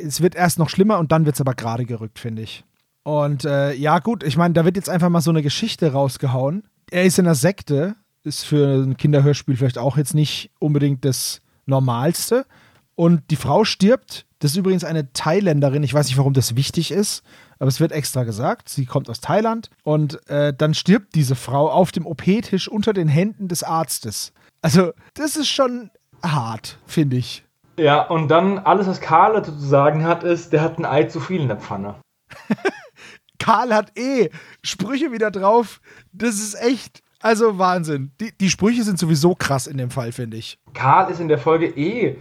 [0.03, 2.63] es wird erst noch schlimmer und dann wird es aber gerade gerückt, finde ich.
[3.03, 6.63] Und äh, ja, gut, ich meine, da wird jetzt einfach mal so eine Geschichte rausgehauen.
[6.89, 11.41] Er ist in einer Sekte, ist für ein Kinderhörspiel vielleicht auch jetzt nicht unbedingt das
[11.67, 12.47] Normalste.
[12.95, 14.25] Und die Frau stirbt.
[14.39, 15.83] Das ist übrigens eine Thailänderin.
[15.83, 17.23] Ich weiß nicht, warum das wichtig ist,
[17.59, 18.69] aber es wird extra gesagt.
[18.69, 19.69] Sie kommt aus Thailand.
[19.83, 24.33] Und äh, dann stirbt diese Frau auf dem OP-Tisch unter den Händen des Arztes.
[24.63, 25.91] Also, das ist schon
[26.23, 27.44] hart, finde ich.
[27.77, 31.03] Ja, und dann alles, was Karl dazu zu sagen hat, ist, der hat ein Ei
[31.03, 31.95] zu viel in der Pfanne.
[33.39, 34.29] Karl hat eh
[34.63, 35.81] Sprüche wieder drauf.
[36.11, 38.11] Das ist echt, also Wahnsinn.
[38.19, 40.57] Die, die Sprüche sind sowieso krass in dem Fall, finde ich.
[40.73, 42.17] Karl ist in der Folge eh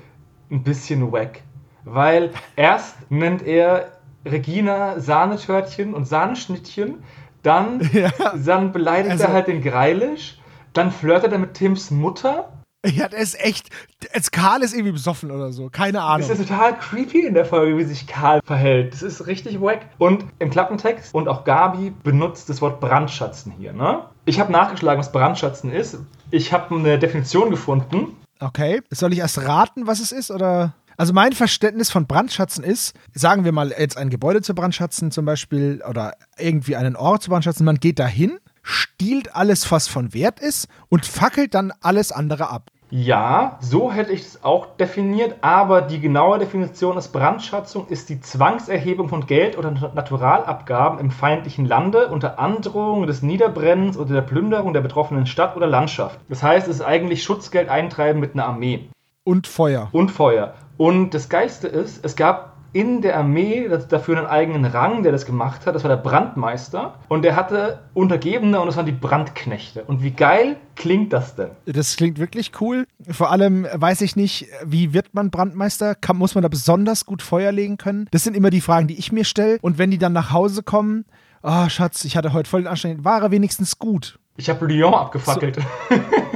[0.51, 1.43] ein bisschen wack.
[1.85, 3.93] weil erst nennt er
[4.25, 7.03] Regina Sahnetörtchen und Sahneschnittchen,
[7.43, 8.11] dann, ja.
[8.35, 10.39] dann beleidigt also, er halt den Greilisch,
[10.73, 12.53] dann flirtet er mit Tims Mutter.
[12.85, 13.71] Ja, der ist echt.
[14.13, 15.71] Als Karl ist irgendwie besoffen oder so.
[15.71, 16.29] Keine Ahnung.
[16.29, 18.93] Das ist total creepy in der Folge, wie sich Karl verhält.
[18.93, 19.87] Das ist richtig wack.
[19.99, 23.73] Und im Klappentext und auch Gabi benutzt das Wort Brandschatzen hier.
[23.73, 24.05] Ne?
[24.27, 25.99] Ich habe nachgeschlagen, was Brandschatzen ist.
[26.31, 28.17] Ich habe eine Definition gefunden.
[28.41, 28.83] Okay.
[28.91, 30.31] Soll ich erst raten, was es ist?
[30.31, 30.75] Oder?
[30.97, 35.25] Also mein Verständnis von Brandschatzen ist, sagen wir mal jetzt ein Gebäude zu brandschatzen zum
[35.25, 40.41] Beispiel oder irgendwie einen Ort zu brandschatzen, man geht dahin, stiehlt alles, was von Wert
[40.41, 42.71] ist und fackelt dann alles andere ab.
[42.97, 48.21] Ja, so hätte ich es auch definiert, aber die genaue Definition ist Brandschatzung ist die
[48.21, 54.75] Zwangserhebung von Geld oder Naturalabgaben im feindlichen Lande unter Androhung des Niederbrennens oder der Plünderung
[54.75, 56.21] der betroffenen Stadt oder Landschaft.
[56.29, 58.89] Das heißt, es ist eigentlich Schutzgeld eintreiben mit einer Armee.
[59.25, 59.89] Und Feuer.
[59.91, 60.55] Und Feuer.
[60.77, 65.25] Und das Geiste ist, es gab in der Armee dafür einen eigenen Rang, der das
[65.25, 65.77] gemacht hat.
[65.77, 66.97] Das war der Brandmeister.
[67.09, 69.85] Und der hatte Untergebene und das waren die Brandknechte.
[69.85, 71.51] Und wie geil klingt das denn?
[71.67, 72.87] Das klingt wirklich cool.
[73.09, 75.95] Vor allem weiß ich nicht, wie wird man Brandmeister?
[75.95, 78.09] Kann, muss man da besonders gut Feuer legen können?
[78.11, 79.59] Das sind immer die Fragen, die ich mir stelle.
[79.63, 81.05] Und wenn die dann nach Hause kommen,
[81.45, 84.19] oh Schatz, ich hatte heute voll den Anstrengend, war er wenigstens gut?
[84.37, 85.57] Ich habe Lyon abgefackelt.
[85.57, 85.63] So.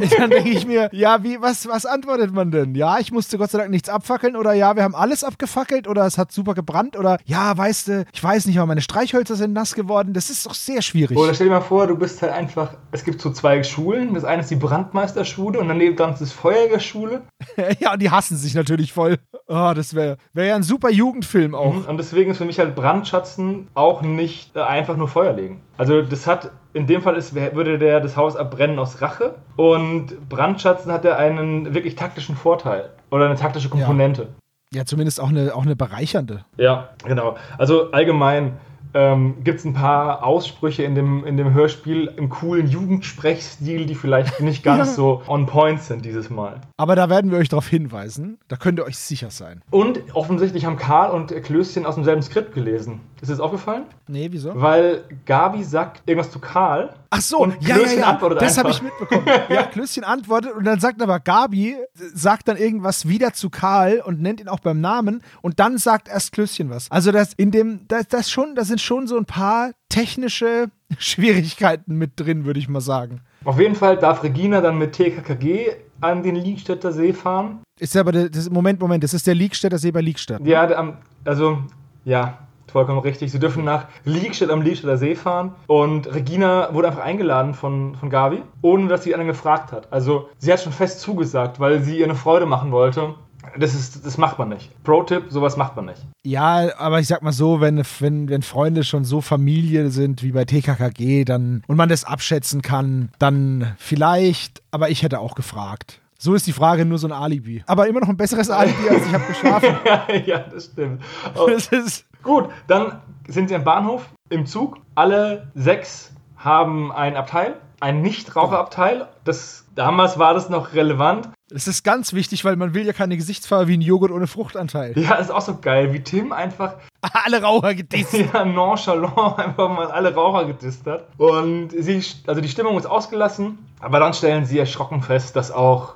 [0.18, 2.76] Dann denke ich mir, ja, wie, was, was antwortet man denn?
[2.76, 6.06] Ja, ich musste Gott sei Dank nichts abfackeln oder ja, wir haben alles abgefackelt oder
[6.06, 9.52] es hat super gebrannt oder ja, weißt du, ich weiß nicht, aber meine Streichhölzer sind
[9.52, 10.12] nass geworden.
[10.12, 11.18] Das ist doch sehr schwierig.
[11.18, 14.14] Oder stell dir mal vor, du bist halt einfach, es gibt so zwei Schulen.
[14.14, 17.22] Das eine ist die Brandmeisterschule und daneben dran ist die Feuerwehrschule.
[17.80, 19.18] ja, und die hassen sich natürlich voll.
[19.48, 21.88] Oh, das wäre wär ja ein super Jugendfilm auch.
[21.88, 25.62] Und deswegen ist für mich halt Brandschatzen auch nicht äh, einfach nur Feuer legen.
[25.78, 29.36] Also das hat in dem Fall ist, würde der das Haus abbrennen aus Rache.
[29.56, 32.90] Und Brandschatzen hat er einen wirklich taktischen Vorteil.
[33.10, 34.28] Oder eine taktische Komponente.
[34.72, 36.44] Ja, ja zumindest auch eine, auch eine bereichernde.
[36.56, 37.36] Ja, genau.
[37.56, 38.58] Also allgemein
[38.94, 43.94] ähm, gibt es ein paar Aussprüche in dem, in dem Hörspiel im coolen Jugendsprechstil, die
[43.94, 46.60] vielleicht nicht ganz so on point sind dieses Mal.
[46.76, 48.38] Aber da werden wir euch darauf hinweisen.
[48.48, 49.62] Da könnt ihr euch sicher sein.
[49.70, 53.00] Und offensichtlich haben Karl und Klößchen aus demselben Skript gelesen.
[53.20, 53.84] Ist das aufgefallen?
[54.06, 54.60] Nee, wieso?
[54.60, 56.94] Weil Gabi sagt irgendwas zu Karl.
[57.10, 58.10] Ach so, und ja, Klößchen ja, ja.
[58.12, 59.26] antwortet Das habe ich mitbekommen.
[59.48, 64.20] ja, Klößchen antwortet und dann sagt aber Gabi, sagt dann irgendwas wieder zu Karl und
[64.20, 66.90] nennt ihn auch beim Namen und dann sagt erst Klößchen was.
[66.90, 71.96] Also das in dem, das, das schon, das sind schon so ein paar technische Schwierigkeiten
[71.96, 73.20] mit drin, würde ich mal sagen.
[73.44, 77.60] Auf jeden Fall darf Regina dann mit TKKG an den Liegstädter See fahren.
[77.78, 80.40] Ist aber, das, Moment, Moment, das ist der Liegstädter See bei Liegstadt.
[80.40, 80.50] Ne?
[80.50, 81.58] Ja, also,
[82.04, 82.38] ja,
[82.70, 83.32] vollkommen richtig.
[83.32, 88.10] Sie dürfen nach Liegstadt am Liegstädter See fahren und Regina wurde einfach eingeladen von, von
[88.10, 89.92] Gabi, ohne dass sie einen gefragt hat.
[89.92, 93.14] Also, sie hat schon fest zugesagt, weil sie ihr eine Freude machen wollte
[93.56, 94.70] das, ist, das macht man nicht.
[94.84, 96.02] Pro-Tipp, sowas macht man nicht.
[96.24, 100.32] Ja, aber ich sag mal so, wenn, wenn, wenn Freunde schon so Familie sind wie
[100.32, 106.00] bei TKKG dann, und man das abschätzen kann, dann vielleicht, aber ich hätte auch gefragt.
[106.18, 107.62] So ist die Frage nur so ein Alibi.
[107.66, 109.76] Aber immer noch ein besseres Alibi, als ich habe geschlafen.
[110.26, 111.02] ja, das stimmt.
[111.36, 111.48] Oh.
[111.48, 114.78] Das ist Gut, dann sind sie am Bahnhof im Zug.
[114.94, 119.08] Alle sechs haben ein Abteil, ein Nichtraucherabteil.
[119.24, 121.30] Das, damals war das noch relevant.
[121.50, 124.98] Das ist ganz wichtig, weil man will ja keine Gesichtsfarbe wie ein Joghurt ohne Fruchtanteil.
[124.98, 128.12] Ja, ist auch so geil, wie Tim einfach alle Raucher gedisst.
[128.34, 131.08] ja, nonchalant einfach mal alle Raucher gedisst hat.
[131.16, 135.94] Und sie, also die Stimmung ist ausgelassen, aber dann stellen sie erschrocken fest, dass auch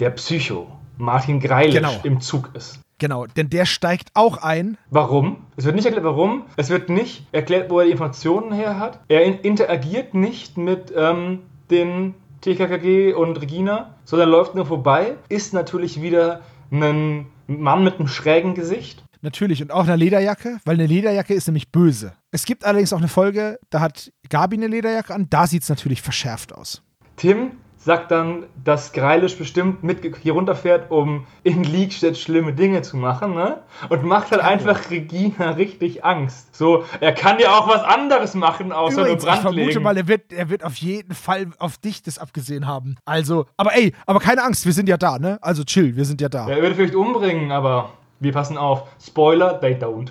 [0.00, 2.00] der Psycho Martin Greilisch genau.
[2.02, 2.80] im Zug ist.
[2.98, 4.76] Genau, denn der steigt auch ein.
[4.90, 5.38] Warum?
[5.56, 6.42] Es wird nicht erklärt, warum.
[6.56, 9.00] Es wird nicht erklärt, wo er die Informationen her hat.
[9.08, 16.00] Er interagiert nicht mit ähm, den TKKG und Regina, sondern läuft nur vorbei, ist natürlich
[16.02, 19.04] wieder ein Mann mit einem schrägen Gesicht.
[19.22, 22.14] Natürlich, und auch eine Lederjacke, weil eine Lederjacke ist nämlich böse.
[22.30, 25.68] Es gibt allerdings auch eine Folge, da hat Gabi eine Lederjacke an, da sieht es
[25.68, 26.82] natürlich verschärft aus.
[27.16, 32.98] Tim sagt dann, dass Greilisch bestimmt mit hier runterfährt, um in Liegstedt schlimme Dinge zu
[32.98, 33.60] machen, ne?
[33.88, 36.54] Und macht halt einfach Regina richtig Angst.
[36.54, 39.96] So, er kann ja auch was anderes machen, außer Übrigens, nur Brand Ich vermute mal,
[39.96, 42.96] er wird, er wird auf jeden Fall auf dich das abgesehen haben.
[43.06, 45.38] Also, aber ey, aber keine Angst, wir sind ja da, ne?
[45.40, 46.48] Also chill, wir sind ja da.
[46.48, 48.82] Er würde vielleicht umbringen, aber wir passen auf.
[49.02, 50.08] Spoiler, they don't.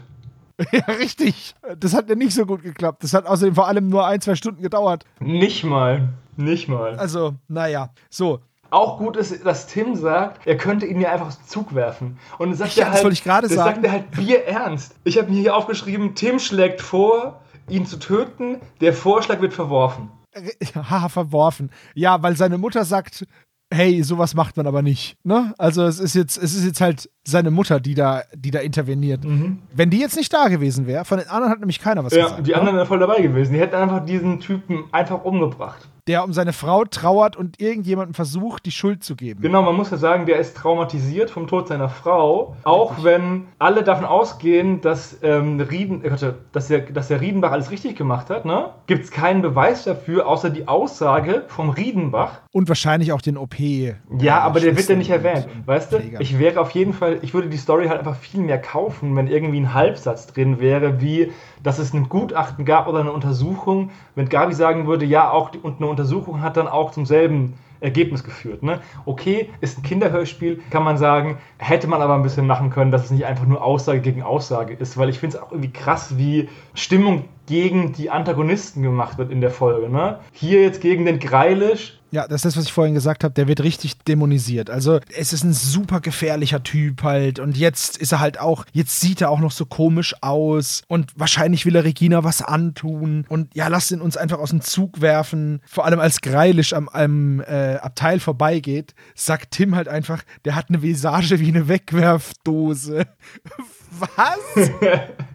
[0.71, 1.55] Ja, richtig.
[1.79, 3.03] Das hat ja nicht so gut geklappt.
[3.03, 5.05] Das hat außerdem vor allem nur ein, zwei Stunden gedauert.
[5.19, 6.09] Nicht mal.
[6.35, 6.97] Nicht mal.
[6.97, 7.89] Also, naja.
[8.09, 8.39] So.
[8.71, 12.19] Auch gut ist, dass Tim sagt, er könnte ihn ja einfach aus dem Zug werfen.
[12.37, 13.75] Und dann sagt ja, er halt, das ich gerade sagen.
[13.75, 14.95] sagt er halt Bier ernst.
[15.03, 18.59] Ich habe mir hier aufgeschrieben, Tim schlägt vor, ihn zu töten.
[18.79, 20.11] Der Vorschlag wird verworfen.
[20.75, 21.71] Haha, verworfen.
[21.95, 23.25] Ja, weil seine Mutter sagt,
[23.71, 25.17] hey, sowas macht man aber nicht.
[25.23, 25.53] Ne?
[25.57, 29.23] Also es ist jetzt, es ist jetzt halt seine Mutter, die da, die da interveniert.
[29.23, 29.59] Mhm.
[29.73, 32.23] Wenn die jetzt nicht da gewesen wäre, von den anderen hat nämlich keiner was ja,
[32.23, 32.47] gesagt.
[32.47, 33.53] Die anderen wären voll dabei gewesen.
[33.53, 38.65] Die hätten einfach diesen Typen einfach umgebracht der um seine Frau trauert und irgendjemandem versucht,
[38.65, 39.41] die Schuld zu geben.
[39.41, 43.05] Genau, man muss ja sagen, der ist traumatisiert vom Tod seiner Frau, auch Richtig.
[43.05, 47.95] wenn alle davon ausgehen, dass, ähm, Rieden, äh, dass, der, dass der Riedenbach alles richtig
[47.95, 48.43] gemacht hat.
[48.43, 48.71] Ne?
[48.87, 52.41] Gibt es keinen Beweis dafür, außer die Aussage vom Riedenbach.
[52.51, 53.59] Und wahrscheinlich auch den OP.
[53.59, 55.47] Ja, aber der wird ja nicht erwähnt.
[55.67, 58.59] Weißt du, ich wäre auf jeden Fall, ich würde die Story halt einfach viel mehr
[58.59, 61.31] kaufen, wenn irgendwie ein Halbsatz drin wäre, wie
[61.61, 65.59] dass es ein Gutachten gab oder eine Untersuchung, wenn Gabi sagen würde, ja, auch die,
[65.59, 68.63] und eine Untersuchung hat dann auch zum selben Ergebnis geführt.
[68.63, 68.79] Ne?
[69.05, 73.05] Okay, ist ein Kinderhörspiel, kann man sagen, hätte man aber ein bisschen machen können, dass
[73.05, 76.17] es nicht einfach nur Aussage gegen Aussage ist, weil ich finde es auch irgendwie krass,
[76.17, 79.89] wie Stimmung gegen die Antagonisten gemacht wird in der Folge.
[79.89, 80.19] Ne?
[80.31, 83.33] Hier jetzt gegen den Greilisch, ja, das ist das, was ich vorhin gesagt habe.
[83.35, 84.69] Der wird richtig dämonisiert.
[84.69, 87.37] Also, es ist ein super gefährlicher Typ halt.
[87.37, 90.81] Und jetzt ist er halt auch, jetzt sieht er auch noch so komisch aus.
[90.87, 93.25] Und wahrscheinlich will er Regina was antun.
[93.29, 95.61] Und ja, lass ihn uns einfach aus dem Zug werfen.
[95.67, 100.69] Vor allem als Greilisch am, am äh, Abteil vorbeigeht, sagt Tim halt einfach, der hat
[100.69, 103.05] eine Visage wie eine Wegwerfdose.
[103.91, 104.71] was?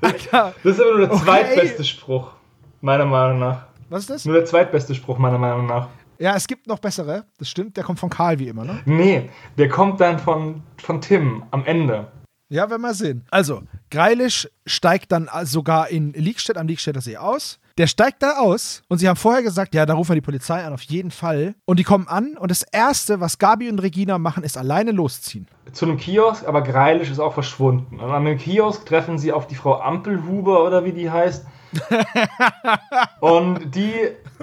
[0.00, 0.54] Alter.
[0.62, 1.24] Das ist aber nur der okay.
[1.24, 2.32] zweitbeste Spruch,
[2.80, 3.66] meiner Meinung nach.
[3.88, 4.24] Was ist das?
[4.24, 5.88] Nur der zweitbeste Spruch, meiner Meinung nach.
[6.18, 7.76] Ja, es gibt noch bessere, das stimmt.
[7.76, 8.80] Der kommt von Karl wie immer, ne?
[8.84, 12.08] Nee, der kommt dann von, von Tim am Ende.
[12.50, 13.24] Ja, werden wir sehen.
[13.30, 17.58] Also, Greilisch steigt dann sogar in Liegstedt am Liegstädter See aus.
[17.80, 20.62] Der steigt da aus und sie haben vorher gesagt, ja, da rufen wir die Polizei
[20.62, 21.54] an, auf jeden Fall.
[21.64, 25.48] Und die kommen an und das Erste, was Gabi und Regina machen, ist alleine losziehen.
[25.72, 27.98] Zu einem Kiosk, aber Greilisch ist auch verschwunden.
[27.98, 31.46] Und an dem Kiosk treffen sie auf die Frau Ampelhuber oder wie die heißt.
[33.20, 33.94] und die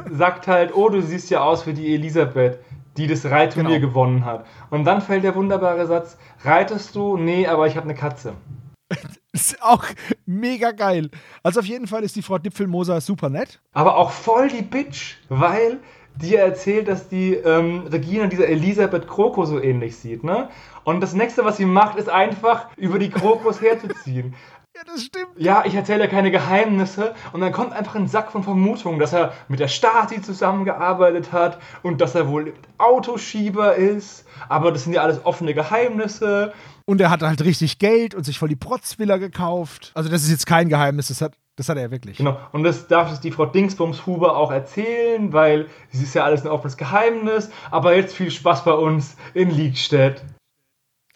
[0.10, 2.58] sagt halt, oh, du siehst ja aus wie die Elisabeth,
[2.98, 3.90] die das Reitturnier genau.
[3.90, 4.48] gewonnen hat.
[4.72, 7.18] Und dann fällt der wunderbare Satz, reitest du?
[7.18, 8.34] Nee, aber ich habe eine Katze.
[9.34, 9.86] ist auch
[10.26, 11.10] mega geil.
[11.44, 13.60] Also auf jeden Fall ist die Frau Dipfelmoser super nett.
[13.74, 15.80] Aber auch voll die Bitch, weil
[16.22, 20.50] die erzählt, dass die ähm, Regina dieser Elisabeth Kroko so ähnlich sieht, ne?
[20.84, 24.36] Und das nächste, was sie macht, ist einfach über die Krokos herzuziehen.
[24.78, 25.32] Ja, das stimmt.
[25.38, 27.16] Ja, ich erzähle ja keine Geheimnisse.
[27.34, 31.60] Und dann kommt einfach ein Sack von Vermutungen, dass er mit der Stasi zusammengearbeitet hat
[31.82, 34.28] und dass er wohl Autoschieber ist.
[34.50, 36.54] Aber das sind ja alles offene Geheimnisse.
[36.86, 39.94] Und er hat halt richtig Geld und sich voll die Protzvilla gekauft.
[39.96, 42.18] Also, das ist jetzt kein Geheimnis, das hat, das hat er ja wirklich.
[42.18, 42.38] Genau.
[42.52, 46.44] Und das darf es die Frau Dingsbums Huber auch erzählen, weil es ist ja alles
[46.44, 47.50] ein offenes Geheimnis.
[47.72, 50.24] Aber jetzt viel Spaß bei uns in Liegstedt.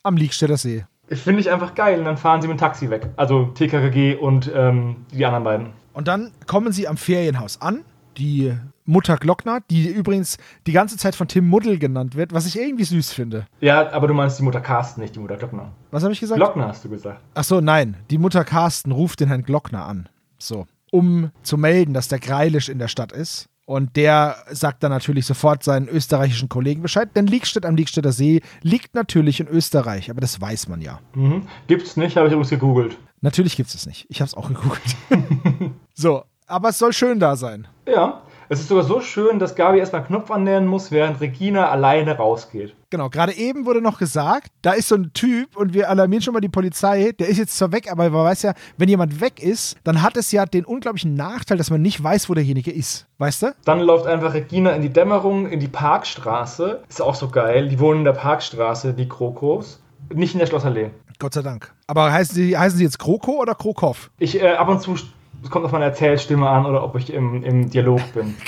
[0.02, 2.00] Am Liegstädter See finde ich einfach geil.
[2.00, 3.10] Und dann fahren sie mit dem Taxi weg.
[3.16, 5.68] Also TKKG und ähm, die anderen beiden.
[5.94, 7.84] Und dann kommen sie am Ferienhaus an.
[8.18, 8.54] Die
[8.86, 12.84] Mutter Glockner, die übrigens die ganze Zeit von Tim Muddel genannt wird, was ich irgendwie
[12.84, 13.46] süß finde.
[13.62, 15.72] Ja, aber du meinst die Mutter Carsten, nicht die Mutter Glockner.
[15.92, 16.38] Was habe ich gesagt?
[16.38, 17.22] Glockner hast du gesagt.
[17.34, 17.96] Ach so, nein.
[18.10, 20.10] Die Mutter Carsten ruft den Herrn Glockner an.
[20.38, 20.66] So.
[20.92, 23.48] Um zu melden, dass der Greilisch in der Stadt ist.
[23.72, 28.42] Und der sagt dann natürlich sofort seinen österreichischen Kollegen Bescheid, denn Liegstedt am Liegstädter See
[28.62, 31.00] liegt natürlich in Österreich, aber das weiß man ja.
[31.16, 31.48] Mhm.
[31.68, 32.98] Gibt's nicht, habe ich übrigens gegoogelt.
[33.22, 34.08] Natürlich gibt es nicht.
[34.10, 34.98] Ich habe es auch gegoogelt.
[35.94, 37.66] so, aber es soll schön da sein.
[37.88, 38.24] Ja.
[38.52, 42.18] Es ist sogar so schön, dass Gabi erstmal einen Knopf annähern muss, während Regina alleine
[42.18, 42.76] rausgeht.
[42.90, 46.34] Genau, gerade eben wurde noch gesagt, da ist so ein Typ und wir alarmieren schon
[46.34, 49.42] mal die Polizei, der ist jetzt zwar weg, aber man weiß ja, wenn jemand weg
[49.42, 53.08] ist, dann hat es ja den unglaublichen Nachteil, dass man nicht weiß, wo derjenige ist.
[53.20, 53.56] Weißt du?
[53.64, 56.84] Dann läuft einfach Regina in die Dämmerung, in die Parkstraße.
[56.90, 57.70] Ist auch so geil.
[57.70, 59.82] Die wohnen in der Parkstraße, die Krokos.
[60.14, 60.92] Nicht in der Schlossallee.
[61.20, 61.74] Gott sei Dank.
[61.88, 64.12] Aber heißen sie, heißen sie jetzt Kroko oder Krokow?
[64.20, 64.98] Ich äh, ab und zu
[65.44, 68.36] es kommt auf meine Erzählstimme an oder ob ich im, im Dialog bin.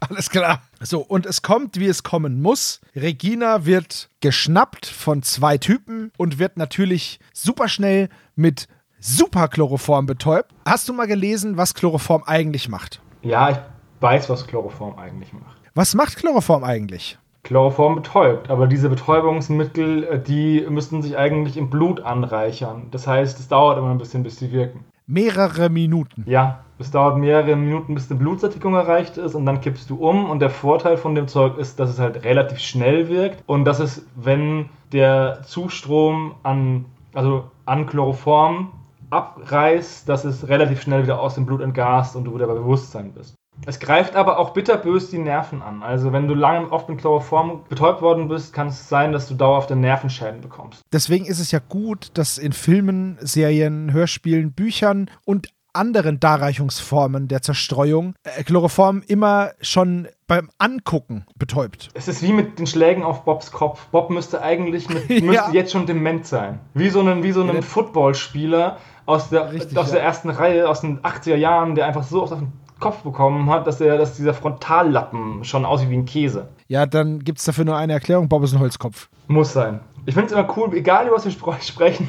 [0.00, 0.62] Alles klar.
[0.80, 2.80] So, und es kommt, wie es kommen muss.
[2.94, 8.66] Regina wird geschnappt von zwei Typen und wird natürlich super schnell mit
[8.98, 10.50] Superchloroform betäubt.
[10.64, 13.00] Hast du mal gelesen, was Chloroform eigentlich macht?
[13.22, 13.58] Ja, ich
[14.00, 15.56] weiß, was Chloroform eigentlich macht.
[15.74, 17.18] Was macht Chloroform eigentlich?
[17.44, 22.88] Chloroform betäubt, aber diese Betäubungsmittel, äh, die müssten sich eigentlich im Blut anreichern.
[22.90, 26.24] Das heißt, es dauert immer ein bisschen, bis sie wirken mehrere Minuten.
[26.26, 30.28] Ja, es dauert mehrere Minuten, bis die Blutsättigung erreicht ist und dann kippst du um.
[30.28, 33.80] Und der Vorteil von dem Zeug ist, dass es halt relativ schnell wirkt und dass
[33.80, 38.72] es, wenn der Zustrom an, also an Chloroform
[39.10, 43.12] abreißt, dass es relativ schnell wieder aus dem Blut entgast und du wieder bei Bewusstsein
[43.12, 43.35] bist.
[43.64, 45.82] Es greift aber auch bitterbös die Nerven an.
[45.82, 49.34] Also wenn du lange oft mit Chloroform betäubt worden bist, kann es sein, dass du
[49.34, 50.82] dauerhafte Nervenschäden bekommst.
[50.92, 57.42] Deswegen ist es ja gut, dass in Filmen, Serien, Hörspielen, Büchern und anderen Darreichungsformen der
[57.42, 61.90] Zerstreuung äh, Chloroform immer schon beim Angucken betäubt.
[61.94, 63.86] Es ist wie mit den Schlägen auf Bobs Kopf.
[63.88, 65.50] Bob müsste eigentlich mit, müsste ja.
[65.52, 66.60] jetzt schon dement sein.
[66.74, 69.96] Wie so ein, wie so ein Footballspieler aus, der, Richtig, aus ja.
[69.96, 73.66] der ersten Reihe, aus den 80er Jahren, der einfach so auf den Kopf bekommen hat,
[73.66, 76.48] dass, er, dass dieser Frontallappen schon aussieht wie ein Käse.
[76.68, 79.08] Ja, dann gibt es dafür nur eine Erklärung: Bob ist ein Holzkopf.
[79.28, 79.80] Muss sein.
[80.04, 82.08] Ich finde es immer cool, egal über was wir sprechen,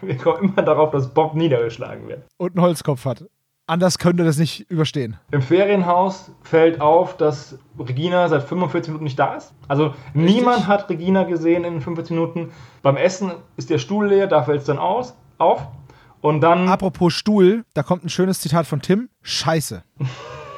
[0.00, 2.24] wir kommen immer darauf, dass Bob niedergeschlagen wird.
[2.38, 3.24] Und einen Holzkopf hat.
[3.66, 5.18] Anders könnte das nicht überstehen.
[5.30, 9.52] Im Ferienhaus fällt auf, dass Regina seit 45 Minuten nicht da ist.
[9.68, 10.36] Also Richtig?
[10.36, 12.50] niemand hat Regina gesehen in 45 Minuten.
[12.80, 15.68] Beim Essen ist der Stuhl leer, da fällt es dann aus, auf.
[16.20, 16.68] Und dann.
[16.68, 19.08] Apropos Stuhl, da kommt ein schönes Zitat von Tim.
[19.22, 19.82] Scheiße.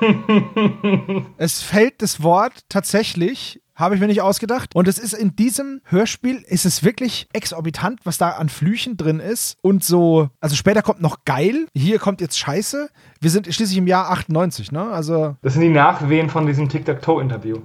[1.37, 4.75] es fällt das Wort tatsächlich habe ich mir nicht ausgedacht.
[4.75, 9.19] Und es ist in diesem Hörspiel, ist es wirklich exorbitant, was da an Flüchen drin
[9.19, 9.57] ist.
[9.63, 12.91] Und so, also später kommt noch geil, hier kommt jetzt Scheiße.
[13.21, 14.83] Wir sind schließlich im Jahr 98, ne?
[14.83, 15.37] Also.
[15.43, 17.61] Das sind die Nachwehen von diesem Tic-Tac-Toe-Interview.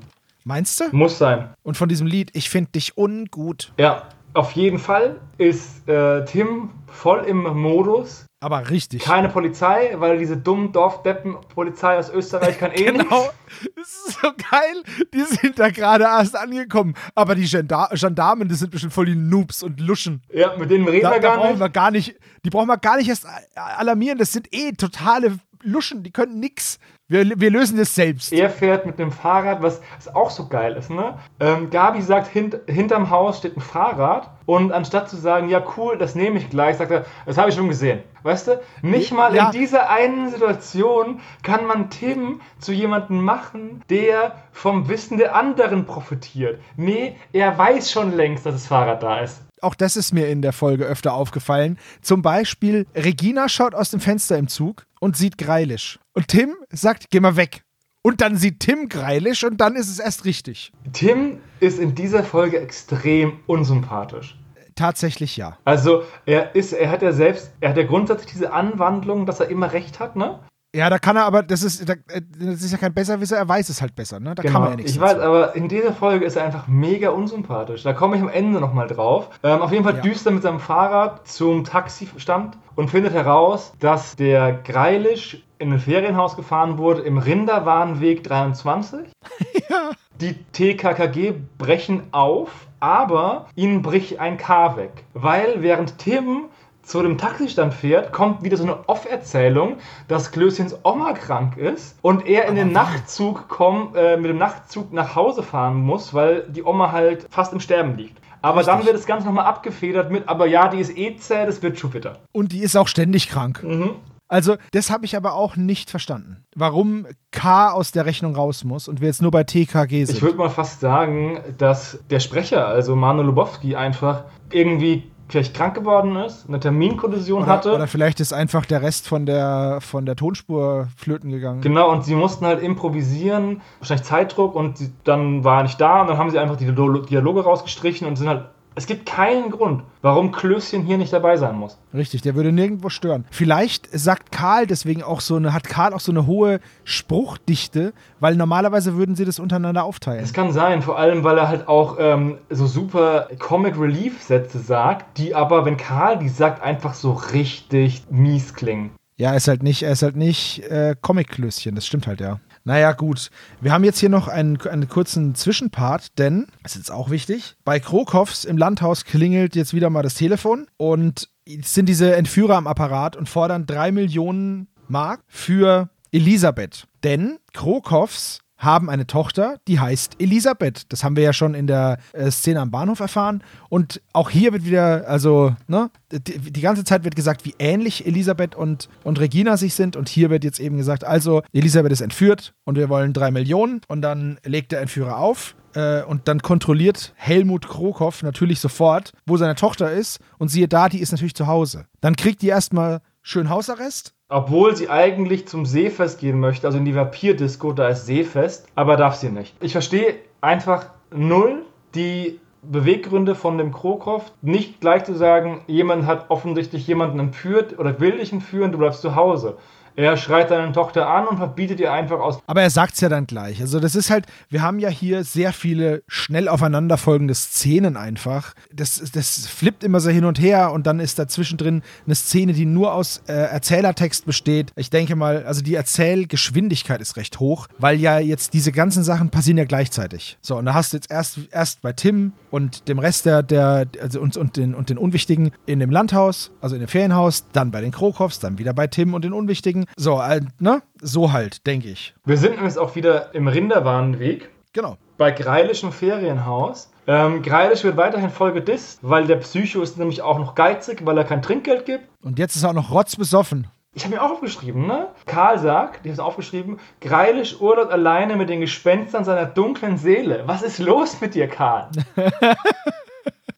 [0.45, 0.85] Meinst du?
[0.91, 1.49] Muss sein.
[1.63, 3.73] Und von diesem Lied, ich finde dich ungut.
[3.77, 4.03] Ja,
[4.35, 8.25] auf jeden Fall ist äh, Tim voll im Modus.
[8.41, 9.01] Aber richtig.
[9.01, 13.29] Keine Polizei, weil diese dummen Dorfdeppen-Polizei aus Österreich kann eh Genau.
[13.75, 14.83] Das ist so geil.
[15.13, 16.95] Die sind da gerade erst angekommen.
[17.15, 20.21] Aber die Gendar Gendarmen, das sind bestimmt voll die Noobs und Luschen.
[20.31, 21.59] Ja, mit denen reden da, wir gar da brauchen nicht.
[21.61, 22.15] Wir gar nicht.
[22.43, 24.17] Die brauchen wir gar nicht erst alarmieren.
[24.17, 26.03] Das sind eh totale Luschen.
[26.03, 26.77] Die können nix.
[27.07, 28.33] Wir, wir lösen das selbst.
[28.33, 31.19] Er fährt mit dem Fahrrad, was, was auch so geil ist, ne?
[31.39, 35.99] Ähm, Gabi sagt, hint, hinterm Haus steht ein Fahrrad und anstatt zu sagen, ja cool,
[35.99, 37.99] das nehme ich gleich, sagt er, das habe ich schon gesehen.
[38.23, 38.59] Weißt du?
[38.81, 39.45] Nicht mal ja.
[39.45, 45.85] in dieser einen Situation kann man Tim zu jemandem machen, der vom Wissen der anderen
[45.85, 46.59] profitiert.
[46.75, 49.43] Nee, er weiß schon längst, dass das Fahrrad da ist.
[49.65, 51.79] Auch das ist mir in der Folge öfter aufgefallen.
[52.01, 55.97] Zum Beispiel, Regina schaut aus dem Fenster im Zug und sieht Greilisch.
[56.13, 57.63] Und Tim sagt, geh mal weg.
[58.03, 60.71] Und dann sieht Tim Greilisch und dann ist es erst richtig.
[60.93, 64.37] Tim ist in dieser Folge extrem unsympathisch.
[64.75, 65.57] Tatsächlich ja.
[65.65, 69.49] Also er ist, er hat ja selbst, er hat ja grundsätzlich diese Anwandlung, dass er
[69.49, 70.41] immer recht hat, ne?
[70.75, 73.81] Ja, da kann er aber, das ist, das ist ja kein Besserwisser, er weiß es
[73.81, 74.35] halt besser, ne?
[74.35, 74.53] Da genau.
[74.53, 74.91] kann man ja nichts.
[74.91, 77.83] Ich weiß, aber in dieser Folge ist er einfach mega unsympathisch.
[77.83, 79.29] Da komme ich am Ende nochmal drauf.
[79.41, 80.01] Ähm, auf jeden Fall ja.
[80.01, 85.79] düst er mit seinem Fahrrad zum Taxistand und findet heraus, dass der Greilisch in ein
[85.79, 88.99] Ferienhaus gefahren wurde im Rinderwarenweg 23.
[89.69, 89.91] ja.
[90.19, 92.49] Die TKKG brechen auf,
[92.81, 95.05] aber ihnen bricht ein K weg.
[95.13, 96.45] Weil während Tim
[96.85, 102.27] zu dem Taxistand fährt, kommt wieder so eine Off-Erzählung, dass Klößchens Oma krank ist und
[102.27, 106.63] er in den Nachtzug kommt, äh, mit dem Nachtzug nach Hause fahren muss, weil die
[106.63, 108.17] Oma halt fast im Sterben liegt.
[108.41, 108.75] Aber Richtig.
[108.75, 111.79] dann wird das Ganze nochmal abgefedert mit, aber ja, die ist eh zäh, das wird
[111.79, 112.19] Jupiter.
[112.31, 113.63] Und die ist auch ständig krank.
[113.63, 113.95] Mhm.
[114.27, 116.43] Also, das habe ich aber auch nicht verstanden.
[116.55, 120.15] Warum K aus der Rechnung raus muss und wir jetzt nur bei TKG sind.
[120.15, 125.75] Ich würde mal fast sagen, dass der Sprecher, also Manuel Lubowski, einfach irgendwie vielleicht krank
[125.75, 127.73] geworden ist, eine Terminkollision oder, hatte.
[127.73, 131.61] Oder vielleicht ist einfach der Rest von der, von der Tonspur flöten gegangen.
[131.61, 136.01] Genau, und sie mussten halt improvisieren, wahrscheinlich Zeitdruck und sie, dann war er nicht da
[136.01, 139.83] und dann haben sie einfach die Dialoge rausgestrichen und sind halt es gibt keinen Grund,
[140.01, 141.77] warum Klößchen hier nicht dabei sein muss.
[141.93, 143.25] Richtig, der würde nirgendwo stören.
[143.31, 148.35] Vielleicht sagt Karl deswegen auch so eine, hat Karl auch so eine hohe Spruchdichte, weil
[148.35, 150.21] normalerweise würden sie das untereinander aufteilen.
[150.21, 154.59] Das kann sein, vor allem, weil er halt auch ähm, so super Comic Relief Sätze
[154.59, 158.91] sagt, die aber, wenn Karl die sagt, einfach so richtig mies klingen.
[159.17, 162.41] Ja, er ist halt nicht, er ist halt nicht äh, Comic-Klößchen, das stimmt halt, ja.
[162.67, 163.29] Naja, gut.
[163.61, 167.55] Wir haben jetzt hier noch einen, einen kurzen Zwischenpart, denn, das ist jetzt auch wichtig,
[167.63, 171.29] bei Krokows im Landhaus klingelt jetzt wieder mal das Telefon und
[171.61, 176.87] sind diese Entführer am Apparat und fordern drei Millionen Mark für Elisabeth.
[177.03, 180.91] Denn Krokows haben eine Tochter, die heißt Elisabeth.
[180.91, 183.43] Das haben wir ja schon in der äh, Szene am Bahnhof erfahren.
[183.69, 188.05] Und auch hier wird wieder, also, ne, die, die, ganze Zeit wird gesagt, wie ähnlich
[188.05, 189.95] Elisabeth und, und Regina sich sind.
[189.95, 193.81] Und hier wird jetzt eben gesagt, also, Elisabeth ist entführt und wir wollen drei Millionen.
[193.87, 195.55] Und dann legt der Entführer auf.
[195.73, 200.19] Äh, und dann kontrolliert Helmut Krokow natürlich sofort, wo seine Tochter ist.
[200.37, 201.85] Und siehe da, die ist natürlich zu Hause.
[202.01, 206.85] Dann kriegt die erstmal schön Hausarrest obwohl sie eigentlich zum Seefest gehen möchte, also in
[206.85, 209.55] die Vampir-Disco, da ist Seefest, aber darf sie nicht.
[209.61, 211.63] Ich verstehe einfach null
[211.93, 217.99] die Beweggründe von dem Krokov, nicht gleich zu sagen, jemand hat offensichtlich jemanden entführt oder
[217.99, 219.57] will dich entführen, du bleibst zu Hause.
[219.97, 222.39] Er schreit seine Tochter an und verbietet ihr einfach aus.
[222.47, 223.61] Aber er sagt es ja dann gleich.
[223.61, 228.53] Also das ist halt, wir haben ja hier sehr viele schnell aufeinanderfolgende Szenen einfach.
[228.73, 232.51] Das, das flippt immer so hin und her und dann ist dazwischen drin eine Szene,
[232.51, 234.71] die nur aus äh, Erzählertext besteht.
[234.75, 239.29] Ich denke mal, also die Erzählgeschwindigkeit ist recht hoch, weil ja jetzt diese ganzen Sachen
[239.29, 240.37] passieren ja gleichzeitig.
[240.41, 243.87] So, und da hast du jetzt erst, erst bei Tim und dem Rest der, der
[244.01, 247.71] also und, und, den, und den Unwichtigen in dem Landhaus, also in dem Ferienhaus, dann
[247.71, 249.84] bei den Krokows, dann wieder bei Tim und den Unwichtigen.
[249.95, 250.81] So, äh, ne?
[251.01, 252.13] So halt, denke ich.
[252.25, 254.49] Wir sind jetzt auch wieder im Rinderwarenweg.
[254.73, 254.97] Genau.
[255.17, 256.91] Bei Greilischem Ferienhaus.
[257.07, 261.17] Ähm, Greilisch wird weiterhin voll gedisst, weil der Psycho ist nämlich auch noch geizig, weil
[261.17, 262.09] er kein Trinkgeld gibt.
[262.21, 263.67] Und jetzt ist er auch noch rotzbesoffen.
[263.93, 265.07] Ich habe mir auch aufgeschrieben, ne?
[265.25, 270.43] Karl sagt, ich habe es aufgeschrieben, Greilisch urlaut alleine mit den Gespenstern seiner dunklen Seele.
[270.47, 271.89] Was ist los mit dir, Karl?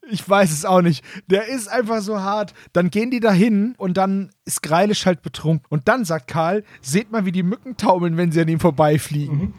[0.09, 1.03] Ich weiß es auch nicht.
[1.27, 2.53] Der ist einfach so hart.
[2.73, 5.65] Dann gehen die da hin und dann ist Greilisch halt betrunken.
[5.69, 9.37] Und dann sagt Karl, seht mal, wie die Mücken taumeln, wenn sie an ihm vorbeifliegen.
[9.37, 9.53] Mhm.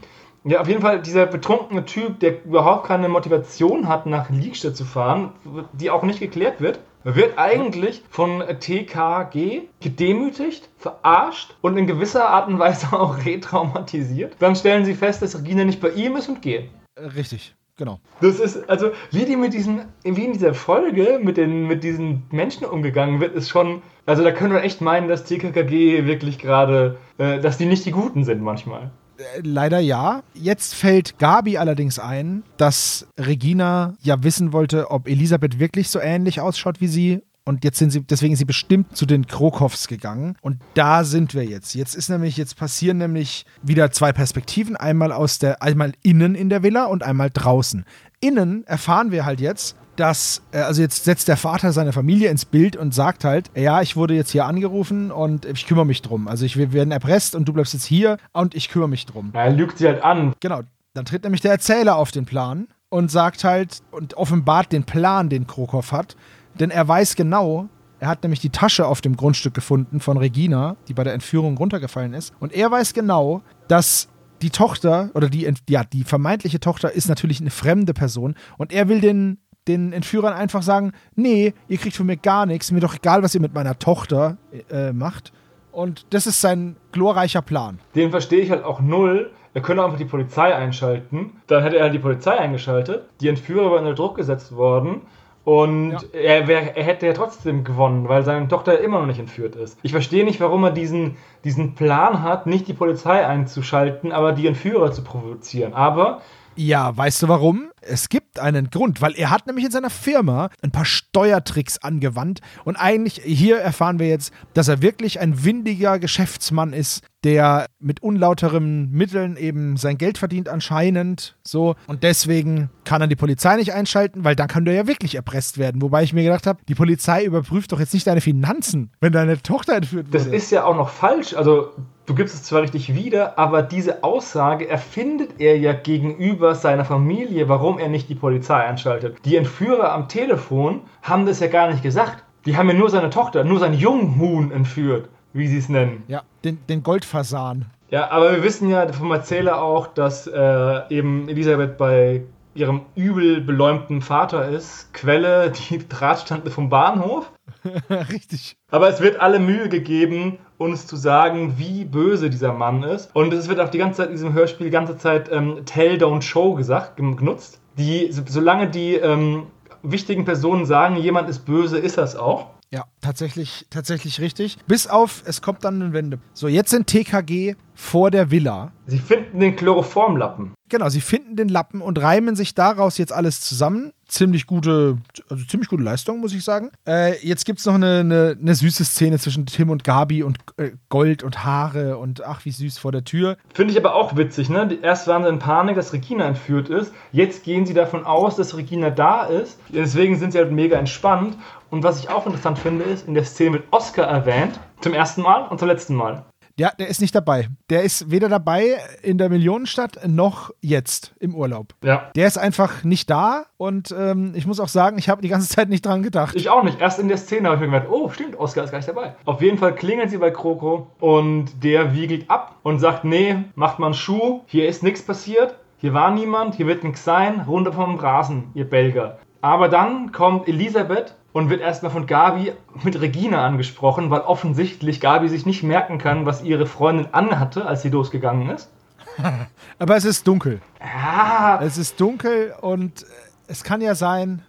[0.45, 4.85] Ja, auf jeden Fall dieser betrunkene Typ, der überhaupt keine Motivation hat, nach Liegstadt zu
[4.85, 5.33] fahren,
[5.73, 12.47] die auch nicht geklärt wird, wird eigentlich von TKG gedemütigt, verarscht und in gewisser Art
[12.47, 14.35] und Weise auch retraumatisiert.
[14.39, 16.69] Dann stellen sie fest, dass Regina nicht bei ihm ist und gehen.
[16.97, 17.55] Richtig.
[17.79, 18.01] Genau.
[18.19, 22.23] Das ist, also, wie die mit diesen, wie in dieser Folge mit, den, mit diesen
[22.29, 26.97] Menschen umgegangen wird, ist schon, also da können wir echt meinen, dass TKKG wirklich gerade,
[27.17, 28.91] äh, dass die nicht die Guten sind manchmal.
[29.17, 30.23] Äh, leider ja.
[30.33, 36.41] Jetzt fällt Gabi allerdings ein, dass Regina ja wissen wollte, ob Elisabeth wirklich so ähnlich
[36.41, 40.35] ausschaut wie sie und jetzt sind sie, deswegen ist sie bestimmt zu den Krokows gegangen.
[40.41, 41.73] Und da sind wir jetzt.
[41.73, 44.75] Jetzt ist nämlich, jetzt passieren nämlich wieder zwei Perspektiven.
[44.75, 47.85] Einmal aus der, einmal innen in der Villa und einmal draußen.
[48.19, 52.45] Innen erfahren wir halt jetzt, dass, äh, also jetzt setzt der Vater seine Familie ins
[52.45, 56.27] Bild und sagt halt, ja, ich wurde jetzt hier angerufen und ich kümmere mich drum.
[56.27, 59.31] Also ich, wir werden erpresst und du bleibst jetzt hier und ich kümmere mich drum.
[59.33, 60.35] Er lügt sie halt an.
[60.39, 60.61] Genau.
[60.93, 65.29] Dann tritt nämlich der Erzähler auf den Plan und sagt halt und offenbart den Plan,
[65.29, 66.15] den Krokow hat.
[66.59, 70.77] Denn er weiß genau, er hat nämlich die Tasche auf dem Grundstück gefunden von Regina,
[70.87, 72.33] die bei der Entführung runtergefallen ist.
[72.39, 74.09] Und er weiß genau, dass
[74.41, 78.35] die Tochter oder die, ja, die vermeintliche Tochter ist natürlich eine fremde Person.
[78.57, 82.71] Und er will den, den Entführern einfach sagen: Nee, ihr kriegt von mir gar nichts.
[82.71, 84.37] Mir doch egal, was ihr mit meiner Tochter
[84.69, 85.33] äh, macht.
[85.71, 87.79] Und das ist sein glorreicher Plan.
[87.95, 89.31] Den verstehe ich halt auch null.
[89.53, 91.33] Er könnte einfach die Polizei einschalten.
[91.47, 93.09] Dann hätte er halt die Polizei eingeschaltet.
[93.19, 95.01] Die Entführer waren unter Druck gesetzt worden.
[95.43, 95.99] Und ja.
[96.13, 99.77] er, wär, er, hätte ja trotzdem gewonnen, weil seine Tochter immer noch nicht entführt ist.
[99.81, 104.47] Ich verstehe nicht, warum er diesen, diesen Plan hat, nicht die Polizei einzuschalten, aber die
[104.47, 105.73] Entführer zu provozieren.
[105.73, 106.21] Aber
[106.55, 107.71] ja, weißt du warum?
[107.79, 112.41] Es gibt einen Grund, weil er hat nämlich in seiner Firma ein paar Steuertricks angewandt
[112.65, 118.01] und eigentlich hier erfahren wir jetzt, dass er wirklich ein windiger Geschäftsmann ist, der mit
[118.01, 123.73] unlauteren Mitteln eben sein Geld verdient anscheinend, so und deswegen kann er die Polizei nicht
[123.73, 126.75] einschalten, weil dann kann er ja wirklich erpresst werden, wobei ich mir gedacht habe, die
[126.75, 130.15] Polizei überprüft doch jetzt nicht deine Finanzen, wenn deine Tochter entführt wird.
[130.15, 131.71] Das ist ja auch noch falsch, also
[132.05, 137.49] du gibst es zwar richtig wieder, aber diese Aussage erfindet er ja gegenüber seiner Familie,
[137.49, 139.17] warum er nicht die Polizei einschaltet.
[139.25, 142.23] Die Entführer am Telefon haben das ja gar nicht gesagt.
[142.45, 146.03] Die haben ja nur seine Tochter, nur sein Junghuhn entführt, wie sie es nennen.
[146.07, 147.65] Ja, den, den Goldfasan.
[147.91, 152.23] Ja, aber wir wissen ja vom Erzähler auch, dass äh, eben Elisabeth bei
[152.53, 154.93] ihrem übel beläumten Vater ist.
[154.93, 157.31] Quelle, die Drahtstande vom Bahnhof.
[157.89, 158.55] Richtig.
[158.71, 163.15] Aber es wird alle Mühe gegeben, uns zu sagen, wie böse dieser Mann ist.
[163.15, 165.97] Und es wird auch die ganze Zeit in diesem Hörspiel die ganze Zeit ähm, Tell,
[165.97, 167.59] Don't Show gesagt, genutzt.
[167.77, 169.47] Die, solange die ähm,
[169.81, 172.47] wichtigen Personen sagen, jemand ist böse, ist das auch.
[172.71, 174.57] Ja, tatsächlich, tatsächlich richtig.
[174.67, 176.19] Bis auf, es kommt dann eine Wende.
[176.33, 178.73] So, jetzt sind TKG vor der Villa.
[178.85, 180.53] Sie finden den Chloroformlappen.
[180.67, 183.91] Genau, sie finden den Lappen und reimen sich daraus jetzt alles zusammen.
[184.05, 184.97] Ziemlich gute,
[185.29, 186.71] also ziemlich gute Leistung, muss ich sagen.
[186.85, 190.37] Äh, jetzt gibt es noch eine, eine, eine, süße Szene zwischen Tim und Gabi und
[190.57, 193.37] äh, Gold und Haare und ach, wie süß vor der Tür.
[193.53, 194.77] Finde ich aber auch witzig, ne?
[194.81, 196.91] Erst waren sie in Panik, dass Regina entführt ist.
[197.11, 199.59] Jetzt gehen sie davon aus, dass Regina da ist.
[199.69, 201.37] Deswegen sind sie halt mega entspannt.
[201.69, 204.59] Und was ich auch interessant finde, ist, in der Szene wird Oscar erwähnt.
[204.81, 206.25] Zum ersten Mal und zum letzten Mal.
[206.59, 207.47] Ja, der ist nicht dabei.
[207.69, 211.73] Der ist weder dabei in der Millionenstadt noch jetzt im Urlaub.
[211.81, 212.11] Ja.
[212.17, 215.47] Der ist einfach nicht da und ähm, ich muss auch sagen, ich habe die ganze
[215.55, 216.35] Zeit nicht dran gedacht.
[216.35, 216.81] Ich auch nicht.
[216.81, 219.15] Erst in der Szene habe ich mir gedacht, oh, stimmt, Oscar ist gar nicht dabei.
[219.23, 223.79] Auf jeden Fall klingeln sie bei Kroko und der wiegelt ab und sagt, nee, macht
[223.79, 225.55] mal einen Schuh, hier ist nichts passiert.
[225.77, 229.17] Hier war niemand, hier wird nichts sein, runter vom Rasen, ihr Belger.
[229.41, 235.29] Aber dann kommt Elisabeth und wird erstmal von Gabi mit Regina angesprochen, weil offensichtlich Gabi
[235.29, 238.69] sich nicht merken kann, was ihre Freundin anhatte, als sie losgegangen ist.
[239.79, 240.61] Aber es ist dunkel.
[240.79, 241.59] Ja.
[241.61, 243.05] Es ist dunkel und
[243.47, 244.43] es kann ja sein,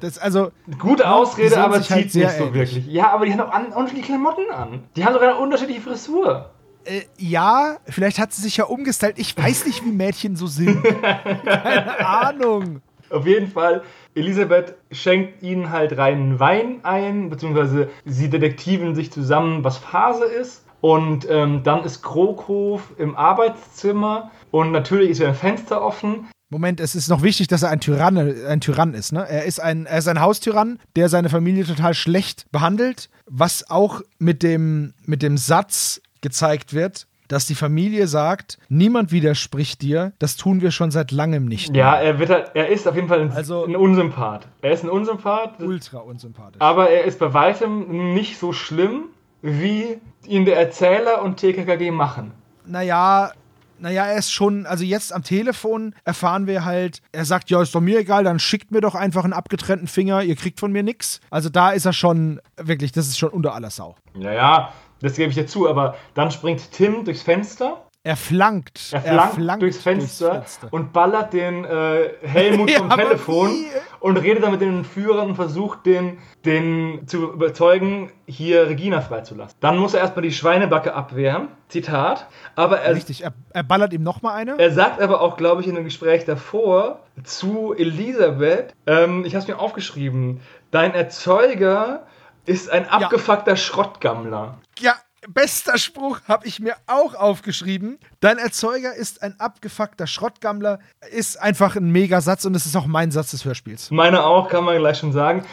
[0.00, 2.54] das, also, Gute Ausrede, aber zieht halt nicht so ähnlich.
[2.54, 2.86] wirklich.
[2.88, 4.82] Ja, aber die haben auch an, unterschiedliche Klamotten an.
[4.96, 6.50] Die haben sogar eine unterschiedliche Frisur.
[6.84, 9.18] Äh, ja, vielleicht hat sie sich ja umgestylt.
[9.18, 10.82] Ich weiß nicht, wie Mädchen so sind.
[11.44, 12.82] Keine Ahnung.
[13.12, 13.82] Auf jeden Fall,
[14.14, 20.64] Elisabeth schenkt ihnen halt reinen Wein ein, beziehungsweise sie detektiven sich zusammen, was Phase ist.
[20.80, 26.28] Und ähm, dann ist Krokhof im Arbeitszimmer und natürlich ist ein Fenster offen.
[26.50, 29.12] Moment, es ist noch wichtig, dass er ein Tyrann, ein Tyrann ist.
[29.12, 29.26] Ne?
[29.26, 34.02] Er, ist ein, er ist ein Haustyrann, der seine Familie total schlecht behandelt, was auch
[34.18, 40.36] mit dem, mit dem Satz gezeigt wird, dass die Familie sagt, niemand widerspricht dir, das
[40.36, 41.74] tun wir schon seit langem nicht.
[41.74, 44.46] Ja, er, wird halt, er ist auf jeden Fall ein, Also- ein Unsympath.
[44.60, 46.60] Er ist ein Unsympath, Ultra unsympathisch.
[46.60, 49.04] aber er ist bei weitem nicht so schlimm,
[49.40, 52.32] wie ihn der Erzähler und TKKG machen.
[52.66, 53.32] naja,
[53.78, 57.74] naja, er ist schon, also jetzt am Telefon erfahren wir halt, er sagt, ja, ist
[57.74, 60.84] doch mir egal, dann schickt mir doch einfach einen abgetrennten Finger, ihr kriegt von mir
[60.84, 61.20] nix.
[61.30, 63.96] Also da ist er schon, wirklich, das ist schon unter aller Sau.
[64.16, 64.72] Ja, ja,
[65.02, 68.92] das gebe ich dir zu, aber dann springt Tim durchs Fenster Er flankt.
[68.92, 73.66] Er flankt, durchs, Fenster und ballert den äh, Helmut Ja, vom aber Telefon
[74.00, 79.56] und redet dann mit den Führern und versucht, den, den zu überzeugen, hier Regina freizulassen.
[79.60, 81.48] Dann muss er erstmal die Schweinebacke abwehren.
[81.68, 82.26] Zitat.
[82.54, 84.58] Aber er, Richtig, er, er ballert ihm nochmal eine.
[84.58, 89.42] er sagt aber auch, glaube ich, in einem Gespräch davor zu Elisabeth, ähm, ich habe
[89.42, 90.40] es mir aufgeschrieben,
[90.70, 92.06] dein Erzeuger
[92.46, 94.58] ist ein abgefuckter Schrottgammler.
[94.78, 94.94] ja,
[95.28, 97.98] bester Spruch habe ich mir auch aufgeschrieben.
[98.20, 100.80] Dein Erzeuger ist ein abgefuckter Schrottgammler.
[101.10, 103.90] Ist einfach ein Megasatz und es ist auch mein Satz des Hörspiels.
[103.90, 105.44] Meine auch, kann man gleich schon sagen.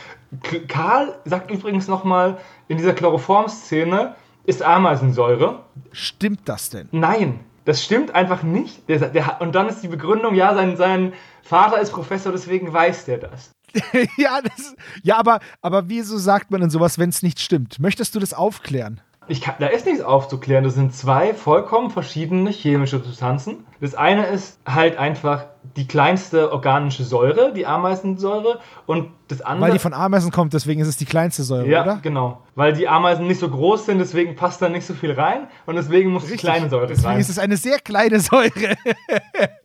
[0.43, 2.37] K Karl sagt übrigens nochmal
[2.67, 4.15] in dieser Chloroform-Szene,
[4.45, 5.63] ist Ameisensäure.
[5.91, 6.87] Stimmt das denn?
[6.91, 8.87] Nein, das stimmt einfach nicht.
[8.89, 11.13] Der, der, und dann ist die Begründung, ja, sein, sein
[11.43, 13.51] Vater ist Professor, deswegen weiß der das.
[14.17, 17.79] ja, das, ja, aber, aber wieso sagt man denn sowas, wenn es nicht stimmt?
[17.79, 19.01] Möchtest du das aufklären?
[19.31, 20.63] Ich kann, da ist nichts aufzuklären.
[20.63, 23.57] Das sind zwei vollkommen verschiedene chemische Substanzen.
[23.79, 25.45] Das eine ist halt einfach
[25.77, 28.59] die kleinste organische Säure, die Ameisensäure.
[28.87, 29.67] Und das andere.
[29.67, 31.99] Weil die von Ameisen kommt, deswegen ist es die kleinste Säure, Ja, oder?
[32.01, 32.41] genau.
[32.55, 35.75] Weil die Ameisen nicht so groß sind, deswegen passt da nicht so viel rein und
[35.75, 37.19] deswegen muss die kleine Säure Deswegen rein.
[37.19, 38.77] ist es eine sehr kleine Säure.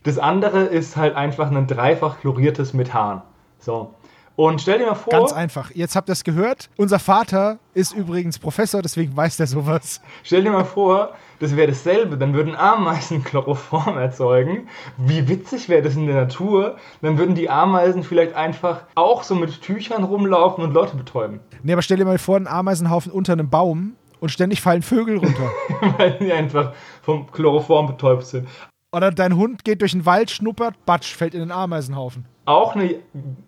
[0.02, 3.22] Das andere ist halt einfach ein dreifach chloriertes Methan.
[3.64, 3.94] So.
[4.36, 5.70] Und stell dir mal vor, Ganz einfach.
[5.72, 6.68] Jetzt habt ihr es gehört.
[6.76, 10.00] Unser Vater ist übrigens Professor, deswegen weiß der sowas.
[10.24, 14.68] stell dir mal vor, das wäre dasselbe, dann würden Ameisen Chloroform erzeugen.
[14.96, 16.76] Wie witzig wäre das in der Natur?
[17.00, 21.38] Dann würden die Ameisen vielleicht einfach auch so mit Tüchern rumlaufen und Leute betäuben.
[21.62, 25.18] Nee, aber stell dir mal vor, ein Ameisenhaufen unter einem Baum und ständig fallen Vögel
[25.18, 25.50] runter.
[25.98, 28.48] Weil die einfach vom Chloroform betäubt sind.
[28.94, 32.26] Oder dein Hund geht durch den Wald, schnuppert, batsch, fällt in den Ameisenhaufen.
[32.44, 32.96] Auch eine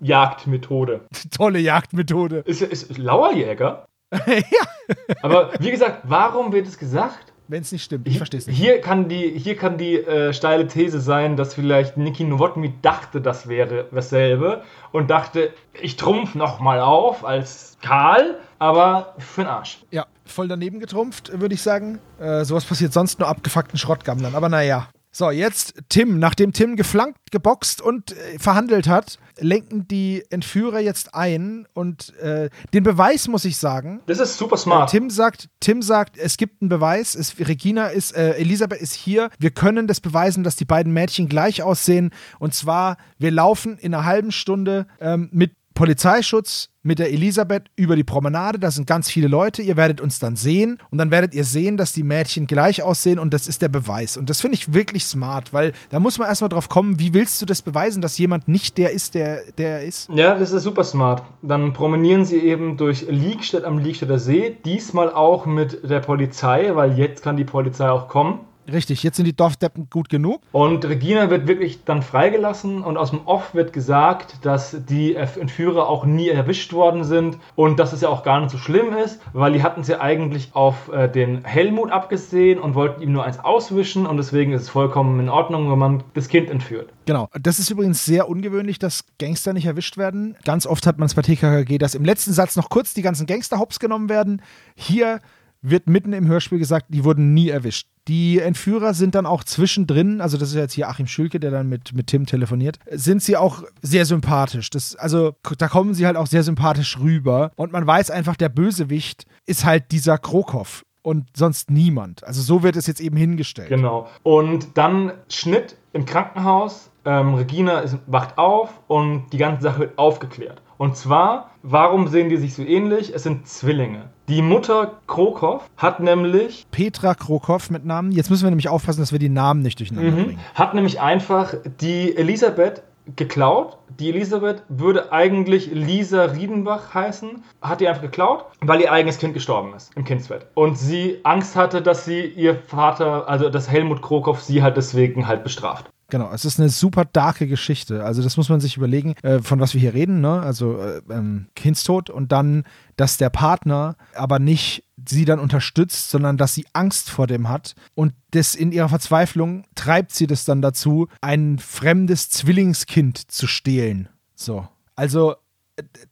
[0.00, 1.02] Jagdmethode.
[1.36, 2.38] Tolle Jagdmethode.
[2.46, 3.86] Ist, ist Lauerjäger?
[4.12, 4.94] ja.
[5.22, 7.32] Aber wie gesagt, warum wird es gesagt?
[7.48, 8.08] Wenn es nicht stimmt.
[8.08, 8.56] Ich verstehe es nicht.
[8.56, 13.20] Hier kann die, hier kann die äh, steile These sein, dass vielleicht Niki Nowotny dachte,
[13.20, 19.48] das wäre dasselbe und dachte, ich trumpf noch mal auf als Karl, aber für den
[19.48, 19.78] Arsch.
[19.92, 22.00] Ja, voll daneben getrumpft, würde ich sagen.
[22.18, 24.34] Äh, sowas passiert sonst nur abgefuckten Schrottgammlern.
[24.34, 24.88] Aber naja.
[25.16, 26.18] So, jetzt Tim.
[26.18, 31.66] Nachdem Tim geflankt, geboxt und äh, verhandelt hat, lenken die Entführer jetzt ein.
[31.72, 34.90] Und äh, den Beweis, muss ich sagen, Das ist super smart.
[34.90, 37.14] Tim sagt, Tim sagt, es gibt einen Beweis.
[37.14, 39.30] Es, Regina ist, äh, Elisabeth ist hier.
[39.38, 42.10] Wir können das beweisen, dass die beiden Mädchen gleich aussehen.
[42.38, 47.96] Und zwar, wir laufen in einer halben Stunde ähm, mit Polizeischutz mit der Elisabeth über
[47.96, 48.58] die Promenade.
[48.58, 49.60] Da sind ganz viele Leute.
[49.60, 50.78] Ihr werdet uns dann sehen.
[50.90, 53.18] Und dann werdet ihr sehen, dass die Mädchen gleich aussehen.
[53.18, 54.16] Und das ist der Beweis.
[54.16, 57.40] Und das finde ich wirklich smart, weil da muss man erstmal drauf kommen, wie willst
[57.42, 60.08] du das beweisen, dass jemand nicht der ist, der, der er ist?
[60.12, 61.22] Ja, das ist super smart.
[61.42, 66.98] Dann promenieren sie eben durch Liegstedt am Liegstedter See, diesmal auch mit der Polizei, weil
[66.98, 68.40] jetzt kann die Polizei auch kommen.
[68.70, 70.40] Richtig, jetzt sind die Dorfdeppen gut genug.
[70.52, 75.88] Und Regina wird wirklich dann freigelassen und aus dem Off wird gesagt, dass die Entführer
[75.88, 79.20] auch nie erwischt worden sind und dass es ja auch gar nicht so schlimm ist,
[79.32, 83.24] weil die hatten es ja eigentlich auf äh, den Helmut abgesehen und wollten ihm nur
[83.24, 86.92] eins auswischen und deswegen ist es vollkommen in Ordnung, wenn man das Kind entführt.
[87.06, 87.28] Genau.
[87.40, 90.36] Das ist übrigens sehr ungewöhnlich, dass Gangster nicht erwischt werden.
[90.44, 93.26] Ganz oft hat man es bei TKKG, dass im letzten Satz noch kurz die ganzen
[93.26, 94.42] Gangster hops genommen werden.
[94.74, 95.20] Hier
[95.62, 97.88] wird mitten im Hörspiel gesagt, die wurden nie erwischt.
[98.08, 101.68] Die Entführer sind dann auch zwischendrin, also das ist jetzt hier Achim Schülke, der dann
[101.68, 104.70] mit, mit Tim telefoniert, sind sie auch sehr sympathisch.
[104.70, 107.50] Das, also da kommen sie halt auch sehr sympathisch rüber.
[107.56, 112.24] Und man weiß einfach, der Bösewicht ist halt dieser Krokov und sonst niemand.
[112.24, 113.68] Also so wird es jetzt eben hingestellt.
[113.68, 114.08] Genau.
[114.22, 116.90] Und dann Schnitt im Krankenhaus.
[117.04, 120.60] Ähm, Regina ist, wacht auf und die ganze Sache wird aufgeklärt.
[120.78, 123.14] Und zwar, warum sehen die sich so ähnlich?
[123.14, 124.10] Es sind Zwillinge.
[124.28, 126.66] Die Mutter Krokov hat nämlich.
[126.70, 128.12] Petra Krokov mit Namen.
[128.12, 130.38] Jetzt müssen wir nämlich aufpassen, dass wir die Namen nicht durcheinander mhm, bringen.
[130.54, 132.82] Hat nämlich einfach die Elisabeth
[133.14, 133.78] geklaut.
[134.00, 139.32] Die Elisabeth würde eigentlich Lisa Riedenbach heißen, hat die einfach geklaut, weil ihr eigenes Kind
[139.32, 140.46] gestorben ist im Kindsbett.
[140.54, 145.28] Und sie Angst hatte, dass sie ihr Vater, also dass Helmut Krokov sie halt deswegen
[145.28, 145.88] halt bestraft.
[146.08, 148.04] Genau, es ist eine super darke Geschichte.
[148.04, 150.20] Also das muss man sich überlegen, äh, von was wir hier reden.
[150.20, 150.40] Ne?
[150.40, 152.64] Also äh, ähm, Kindstod und dann,
[152.96, 157.74] dass der Partner aber nicht sie dann unterstützt, sondern dass sie Angst vor dem hat.
[157.94, 164.08] Und das in ihrer Verzweiflung treibt sie das dann dazu, ein fremdes Zwillingskind zu stehlen.
[164.34, 164.68] So.
[164.94, 165.34] Also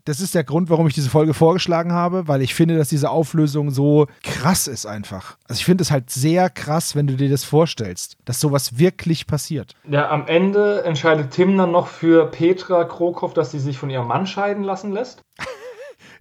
[0.04, 3.10] das ist der Grund, warum ich diese Folge vorgeschlagen habe, weil ich finde, dass diese
[3.10, 5.38] Auflösung so krass ist einfach.
[5.48, 9.26] Also ich finde es halt sehr krass, wenn du dir das vorstellst, dass sowas wirklich
[9.26, 9.74] passiert.
[9.88, 14.06] Ja, am Ende entscheidet Tim dann noch für Petra Krokov, dass sie sich von ihrem
[14.06, 15.22] Mann scheiden lassen lässt.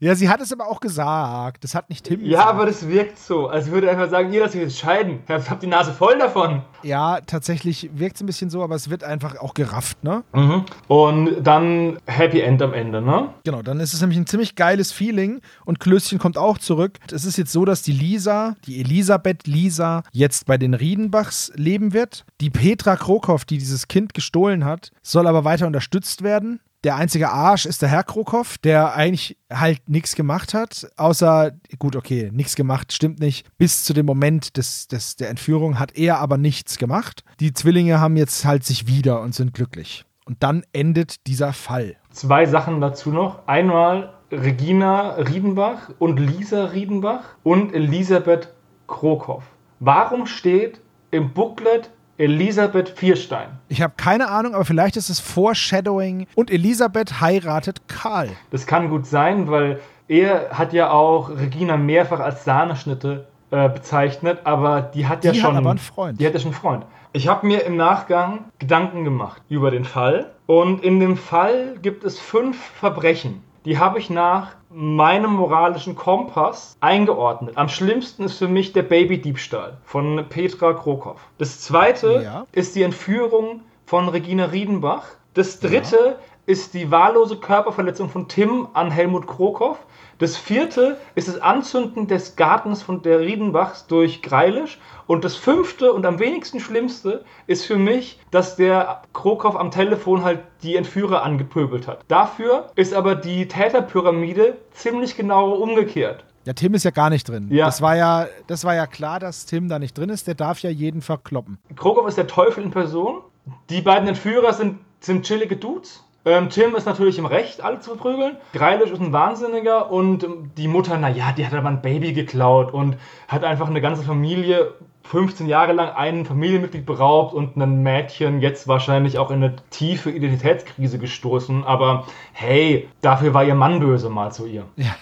[0.03, 1.63] Ja, sie hat es aber auch gesagt.
[1.63, 2.49] Das hat nicht Tim Ja, gesagt.
[2.49, 3.47] aber das wirkt so.
[3.47, 5.19] Als würde er einfach sagen, ihr lasst euch jetzt scheiden.
[5.25, 6.61] Ich hab die Nase voll davon.
[6.83, 10.23] Ja, tatsächlich wirkt es ein bisschen so, aber es wird einfach auch gerafft, ne?
[10.33, 10.65] Mhm.
[10.89, 13.29] Und dann Happy End am Ende, ne?
[13.45, 16.97] Genau, dann ist es nämlich ein ziemlich geiles Feeling und Klößchen kommt auch zurück.
[17.09, 21.93] Es ist jetzt so, dass die Lisa, die Elisabeth Lisa, jetzt bei den Riedenbachs leben
[21.93, 22.25] wird.
[22.41, 26.59] Die Petra Krokov, die dieses Kind gestohlen hat, soll aber weiter unterstützt werden.
[26.83, 31.95] Der einzige Arsch ist der Herr Krokov, der eigentlich halt nichts gemacht hat, außer, gut,
[31.95, 33.47] okay, nichts gemacht, stimmt nicht.
[33.57, 37.23] Bis zu dem Moment des, des, der Entführung hat er aber nichts gemacht.
[37.39, 40.03] Die Zwillinge haben jetzt halt sich wieder und sind glücklich.
[40.25, 41.95] Und dann endet dieser Fall.
[42.11, 43.47] Zwei Sachen dazu noch.
[43.47, 48.53] Einmal Regina Riedenbach und Lisa Riedenbach und Elisabeth
[48.87, 49.43] Krokov.
[49.79, 50.81] Warum steht
[51.11, 53.47] im Booklet Elisabeth Vierstein.
[53.69, 58.29] Ich habe keine Ahnung, aber vielleicht ist es Foreshadowing und Elisabeth heiratet Karl.
[58.51, 64.39] Das kann gut sein, weil er hat ja auch Regina mehrfach als Sahneschnitte äh, bezeichnet,
[64.43, 65.51] aber die hat die ja schon.
[65.51, 66.19] Hat aber einen Freund.
[66.19, 66.85] Die hat ja schon einen Freund.
[67.13, 72.03] Ich habe mir im Nachgang Gedanken gemacht über den Fall und in dem Fall gibt
[72.03, 77.57] es fünf Verbrechen die habe ich nach meinem moralischen Kompass eingeordnet.
[77.57, 81.21] Am schlimmsten ist für mich der Babydiebstahl von Petra Krokov.
[81.37, 82.47] Das zweite ja.
[82.51, 85.05] ist die Entführung von Regina Riedenbach.
[85.33, 86.15] Das dritte ja.
[86.45, 89.77] Ist die wahllose Körperverletzung von Tim an Helmut Krokov.
[90.19, 94.79] Das vierte ist das Anzünden des Gartens von der Riedenbachs durch Greilisch.
[95.07, 100.23] Und das fünfte und am wenigsten schlimmste ist für mich, dass der Krokov am Telefon
[100.23, 102.01] halt die Entführer angepöbelt hat.
[102.07, 106.23] Dafür ist aber die Täterpyramide ziemlich genau umgekehrt.
[106.45, 107.47] Ja, Tim ist ja gar nicht drin.
[107.51, 107.65] Ja.
[107.65, 110.27] Das, war ja, das war ja klar, dass Tim da nicht drin ist.
[110.27, 111.57] Der darf ja jeden verkloppen.
[111.75, 113.21] Krokov ist der Teufel in Person.
[113.69, 116.03] Die beiden Entführer sind, sind chillige Dudes.
[116.25, 118.37] Ähm, Tim ist natürlich im Recht, alle zu verprügeln.
[118.53, 120.25] Greilisch ist ein Wahnsinniger und
[120.57, 122.97] die Mutter, naja, die hat aber ein Baby geklaut und
[123.27, 128.67] hat einfach eine ganze Familie 15 Jahre lang ein Familienmitglied beraubt und ein Mädchen jetzt
[128.67, 131.63] wahrscheinlich auch in eine tiefe Identitätskrise gestoßen.
[131.65, 134.65] Aber hey, dafür war ihr Mann böse mal zu ihr.
[134.77, 134.95] Ja,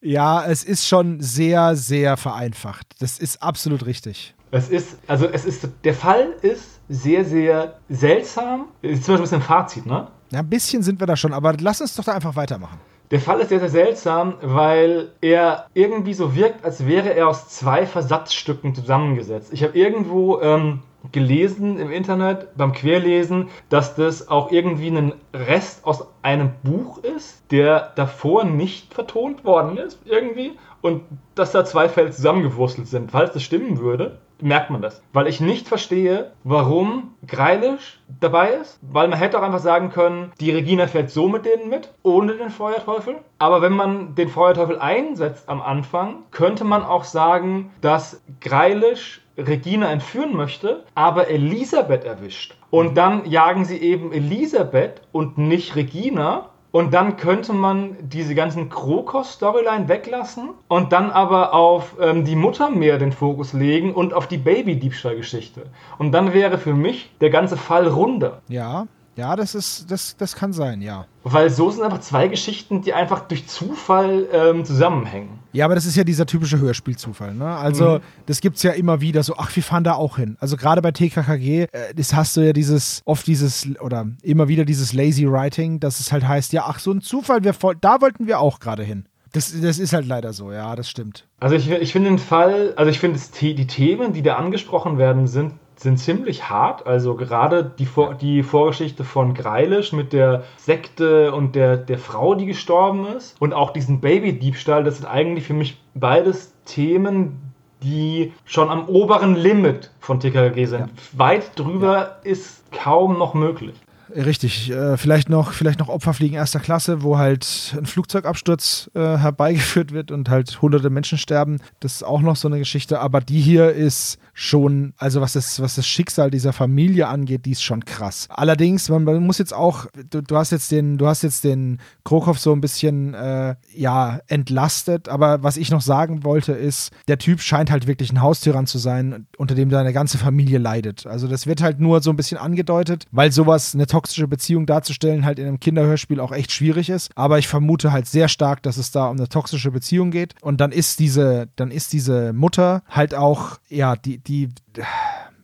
[0.00, 2.86] ja es ist schon sehr, sehr vereinfacht.
[2.98, 4.34] Das ist absolut richtig.
[4.50, 8.66] Es ist, also es ist, der Fall ist sehr, sehr seltsam.
[8.82, 10.08] Ist zum Beispiel ein Fazit, ne?
[10.30, 12.78] Ja, ein bisschen sind wir da schon, aber lass uns doch da einfach weitermachen.
[13.12, 17.48] Der Fall ist sehr, sehr seltsam, weil er irgendwie so wirkt, als wäre er aus
[17.48, 19.52] zwei Versatzstücken zusammengesetzt.
[19.52, 20.80] Ich habe irgendwo ähm,
[21.12, 27.44] gelesen im Internet beim Querlesen, dass das auch irgendwie ein Rest aus einem Buch ist,
[27.52, 30.58] der davor nicht vertont worden ist, irgendwie.
[30.80, 31.02] Und
[31.36, 33.12] dass da zwei Fälle zusammengewurstelt sind.
[33.12, 35.02] Falls das stimmen würde, merkt man das.
[35.12, 38.78] Weil ich nicht verstehe, warum Greilisch dabei ist.
[38.82, 42.34] Weil man hätte auch einfach sagen können, die Regina fährt so mit denen mit, ohne
[42.34, 43.16] den Feuerteufel.
[43.38, 49.90] Aber wenn man den Feuerteufel einsetzt am Anfang, könnte man auch sagen, dass Greilisch Regina
[49.90, 52.56] entführen möchte, aber Elisabeth erwischt.
[52.70, 58.68] Und dann jagen sie eben Elisabeth und nicht Regina und dann könnte man diese ganzen
[58.68, 64.26] Krokos-Storyline weglassen und dann aber auf ähm, die Mutter mehr den Fokus legen und auf
[64.26, 65.70] die Baby-Diebstahl-Geschichte.
[65.96, 68.42] Und dann wäre für mich der ganze Fall runder.
[68.48, 71.06] Ja, Ja, das ist, das, das kann sein, ja.
[71.24, 75.38] Weil so sind einfach zwei Geschichten, die einfach durch Zufall ähm, zusammenhängen.
[75.52, 77.46] Ja, aber das ist ja dieser typische Hörspielzufall, ne?
[77.46, 78.00] Also, mhm.
[78.26, 80.36] das gibt's ja immer wieder so, ach, wir fahren da auch hin.
[80.38, 84.66] Also gerade bei TKKG, äh, das hast du ja dieses, oft dieses, oder immer wieder
[84.66, 88.26] dieses Lazy Writing, dass es halt heißt, ja, ach, so ein Zufall, wir, da wollten
[88.26, 89.06] wir auch gerade hin.
[89.32, 91.26] Das, das ist halt leider so, ja, das stimmt.
[91.40, 95.26] Also ich, ich finde den Fall, also ich finde die Themen, die da angesprochen werden,
[95.26, 96.86] sind sind ziemlich hart.
[96.86, 102.34] Also gerade die, Vor die Vorgeschichte von Greilisch mit der Sekte und der, der Frau,
[102.34, 103.36] die gestorben ist.
[103.40, 107.40] Und auch diesen Babydiebstahl, das sind eigentlich für mich beides Themen,
[107.82, 110.80] die schon am oberen Limit von TKG sind.
[110.80, 110.88] Ja.
[111.12, 112.30] Weit drüber ja.
[112.30, 113.74] ist kaum noch möglich.
[114.14, 119.92] Richtig, äh, vielleicht noch, vielleicht noch Opferfliegen erster Klasse, wo halt ein Flugzeugabsturz äh, herbeigeführt
[119.92, 121.58] wird und halt hunderte Menschen sterben.
[121.80, 125.62] Das ist auch noch so eine Geschichte, aber die hier ist schon, also was das,
[125.62, 128.28] was das Schicksal dieser Familie angeht, die ist schon krass.
[128.28, 131.80] Allerdings, man, man muss jetzt auch, du, du, hast jetzt den, du hast jetzt den
[132.04, 137.16] Krokov so ein bisschen äh, ja entlastet, aber was ich noch sagen wollte ist, der
[137.16, 141.06] Typ scheint halt wirklich ein Haustyrann zu sein, unter dem seine ganze Familie leidet.
[141.06, 145.24] Also das wird halt nur so ein bisschen angedeutet, weil sowas, eine toxische Beziehung darzustellen,
[145.24, 147.10] halt in einem Kinderhörspiel auch echt schwierig ist.
[147.14, 150.34] Aber ich vermute halt sehr stark, dass es da um eine toxische Beziehung geht.
[150.42, 154.48] Und dann ist diese, dann ist diese Mutter halt auch, ja, die, die,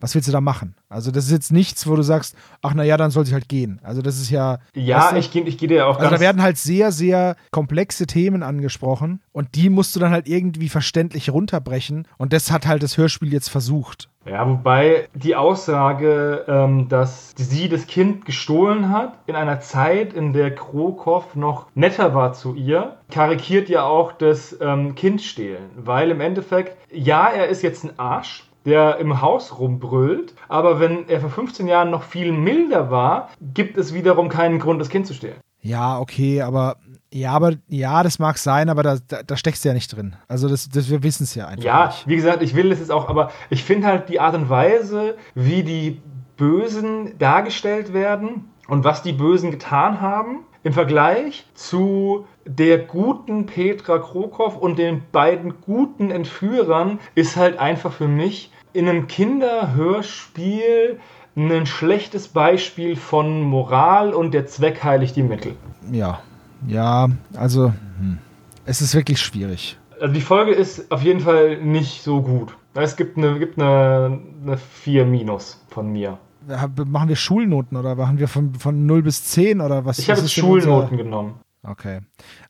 [0.01, 0.75] was willst du da machen?
[0.89, 3.81] Also das ist jetzt nichts, wo du sagst, ach naja, dann soll sie halt gehen.
[3.83, 4.59] Also das ist ja.
[4.75, 5.99] Ja, weißt du, ich gehe ich geh dir auch.
[5.99, 10.29] Also da werden halt sehr, sehr komplexe Themen angesprochen und die musst du dann halt
[10.29, 14.09] irgendwie verständlich runterbrechen und das hat halt das Hörspiel jetzt versucht.
[14.25, 20.33] Ja, wobei die Aussage, ähm, dass sie das Kind gestohlen hat, in einer Zeit, in
[20.33, 25.71] der Krokow noch netter war zu ihr, karikiert ja auch das ähm, Kindstehlen.
[25.77, 31.09] Weil im Endeffekt, ja, er ist jetzt ein Arsch, der im Haus rumbrüllt, aber wenn
[31.09, 35.07] er vor 15 Jahren noch viel milder war, gibt es wiederum keinen Grund, das Kind
[35.07, 35.37] zu stehlen.
[35.61, 36.77] Ja, okay, aber
[37.13, 40.17] ja, aber ja, das mag sein, aber da, da, da steckst du ja nicht drin.
[40.29, 41.63] Also das, das wir wissen es ja einfach.
[41.63, 42.09] Ja, nicht.
[42.09, 45.17] wie gesagt, ich will es jetzt auch, aber ich finde halt die Art und Weise,
[45.35, 46.01] wie die
[46.37, 53.99] Bösen dargestellt werden und was die Bösen getan haben, im Vergleich zu der guten Petra
[53.99, 60.99] Krokow und den beiden guten Entführern ist halt einfach für mich in einem Kinderhörspiel
[61.37, 65.57] ein schlechtes Beispiel von Moral und der Zweck heiligt die Mittel.
[65.91, 66.21] Ja,
[66.67, 68.19] ja, also hm.
[68.65, 69.79] es ist wirklich schwierig.
[70.01, 72.57] Also die Folge ist auf jeden Fall nicht so gut.
[72.75, 76.19] Es gibt eine, gibt eine, eine 4 Minus von mir.
[76.47, 79.99] Machen wir Schulnoten oder machen wir von, von 0 bis 10 oder was?
[79.99, 81.35] Ich habe jetzt Schulnoten genommen.
[81.65, 82.01] Okay.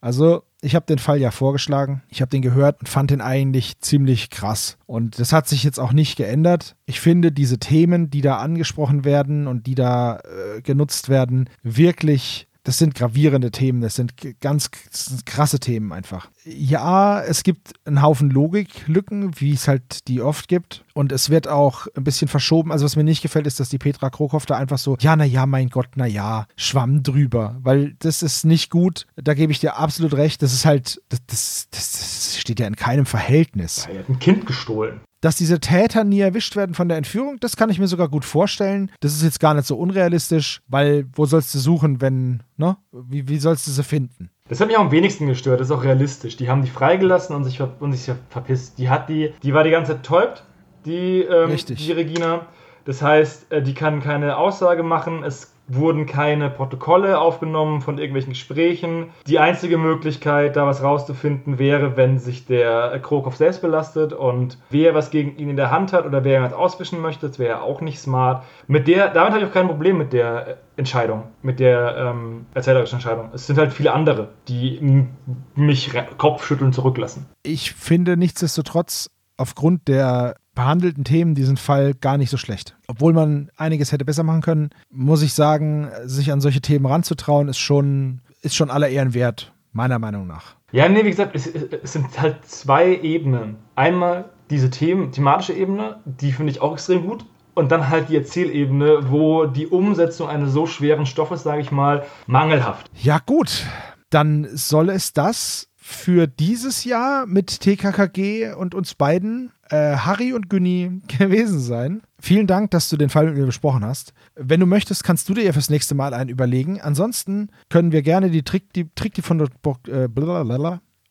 [0.01, 2.03] Also, ich habe den Fall ja vorgeschlagen.
[2.09, 4.78] Ich habe den gehört und fand den eigentlich ziemlich krass.
[4.86, 6.76] Und das hat sich jetzt auch nicht geändert.
[6.86, 12.49] Ich finde diese Themen, die da angesprochen werden und die da äh, genutzt werden, wirklich
[12.64, 16.30] das sind gravierende Themen, das sind ganz das sind krasse Themen einfach.
[16.44, 20.84] Ja, es gibt einen Haufen Logiklücken, wie es halt die oft gibt.
[20.94, 22.70] Und es wird auch ein bisschen verschoben.
[22.70, 25.46] Also, was mir nicht gefällt, ist, dass die Petra Krokhoff da einfach so, ja, naja,
[25.46, 27.56] mein Gott, naja, schwamm drüber.
[27.62, 29.06] Weil das ist nicht gut.
[29.16, 30.42] Da gebe ich dir absolut recht.
[30.42, 33.88] Das ist halt, das, das, das steht ja in keinem Verhältnis.
[33.90, 35.00] Er hat ein Kind gestohlen.
[35.22, 38.24] Dass diese Täter nie erwischt werden von der Entführung, das kann ich mir sogar gut
[38.24, 38.90] vorstellen.
[39.00, 42.76] Das ist jetzt gar nicht so unrealistisch, weil wo sollst du suchen, wenn, ne?
[42.90, 44.30] Wie, wie sollst du sie finden?
[44.48, 46.36] Das hat mich auch am wenigsten gestört, das ist auch realistisch.
[46.36, 48.78] Die haben die freigelassen und sich, und sich verpisst.
[48.78, 50.44] Die hat die, die war die ganze Zeit täubt,
[50.84, 52.46] die, ähm, die Regina.
[52.84, 55.22] Das heißt, äh, die kann keine Aussage machen.
[55.22, 59.10] Es wurden keine Protokolle aufgenommen von irgendwelchen Gesprächen.
[59.26, 64.94] Die einzige Möglichkeit, da was rauszufinden, wäre, wenn sich der Krokov selbst belastet und wer
[64.94, 67.28] was gegen ihn in der Hand hat oder wer ihn auswischen möchte.
[67.28, 68.44] Das wäre auch nicht smart.
[68.66, 72.96] Mit der, damit habe ich auch kein Problem mit der Entscheidung, mit der ähm, erzählerischen
[72.96, 73.30] Entscheidung.
[73.34, 75.06] Es sind halt viele andere, die
[75.54, 77.26] mich Kopfschütteln zurücklassen.
[77.42, 82.76] Ich finde nichtsdestotrotz aufgrund der behandelten Themen diesen Fall gar nicht so schlecht.
[82.86, 87.48] Obwohl man einiges hätte besser machen können, muss ich sagen, sich an solche Themen ranzutrauen,
[87.48, 90.57] ist schon, ist schon aller Ehren wert, meiner Meinung nach.
[90.72, 93.57] Ja, nee, wie gesagt, es, es sind halt zwei Ebenen.
[93.74, 97.24] Einmal diese Themen, thematische Ebene, die finde ich auch extrem gut.
[97.55, 102.07] Und dann halt die Erzählebene, wo die Umsetzung eines so schweren Stoffes, sage ich mal,
[102.26, 102.90] mangelhaft.
[102.94, 103.66] Ja, gut.
[104.09, 110.49] Dann soll es das für dieses Jahr mit TKKG und uns beiden äh, Harry und
[110.51, 112.03] Günni gewesen sein.
[112.20, 114.12] Vielen Dank, dass du den Fall mit mir besprochen hast.
[114.34, 116.80] Wenn du möchtest, kannst du dir ja fürs nächste Mal einen überlegen.
[116.80, 120.09] Ansonsten können wir gerne die Trick, die Trick, die von äh,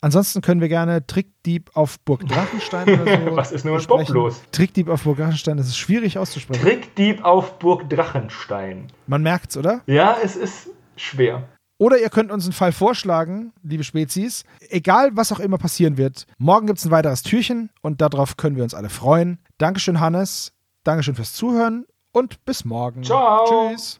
[0.04, 3.36] Ansonsten können wir gerne Trickdieb auf Burg Drachenstein oder so.
[3.36, 4.42] Was ist nur Bob los?
[4.52, 6.60] Trickdieb auf Burg Drachenstein, das ist schwierig auszusprechen.
[6.62, 8.88] Trickdieb auf Burg Drachenstein.
[9.06, 9.82] Man merkt's, oder?
[9.86, 11.48] Ja, es ist schwer.
[11.82, 14.44] Oder ihr könnt uns einen Fall vorschlagen, liebe Spezies.
[14.70, 16.28] Egal, was auch immer passieren wird.
[16.38, 19.40] Morgen gibt es ein weiteres Türchen und darauf können wir uns alle freuen.
[19.58, 20.54] Dankeschön, Hannes.
[20.84, 23.02] Dankeschön fürs Zuhören und bis morgen.
[23.02, 23.72] Ciao.
[23.72, 24.00] Tschüss.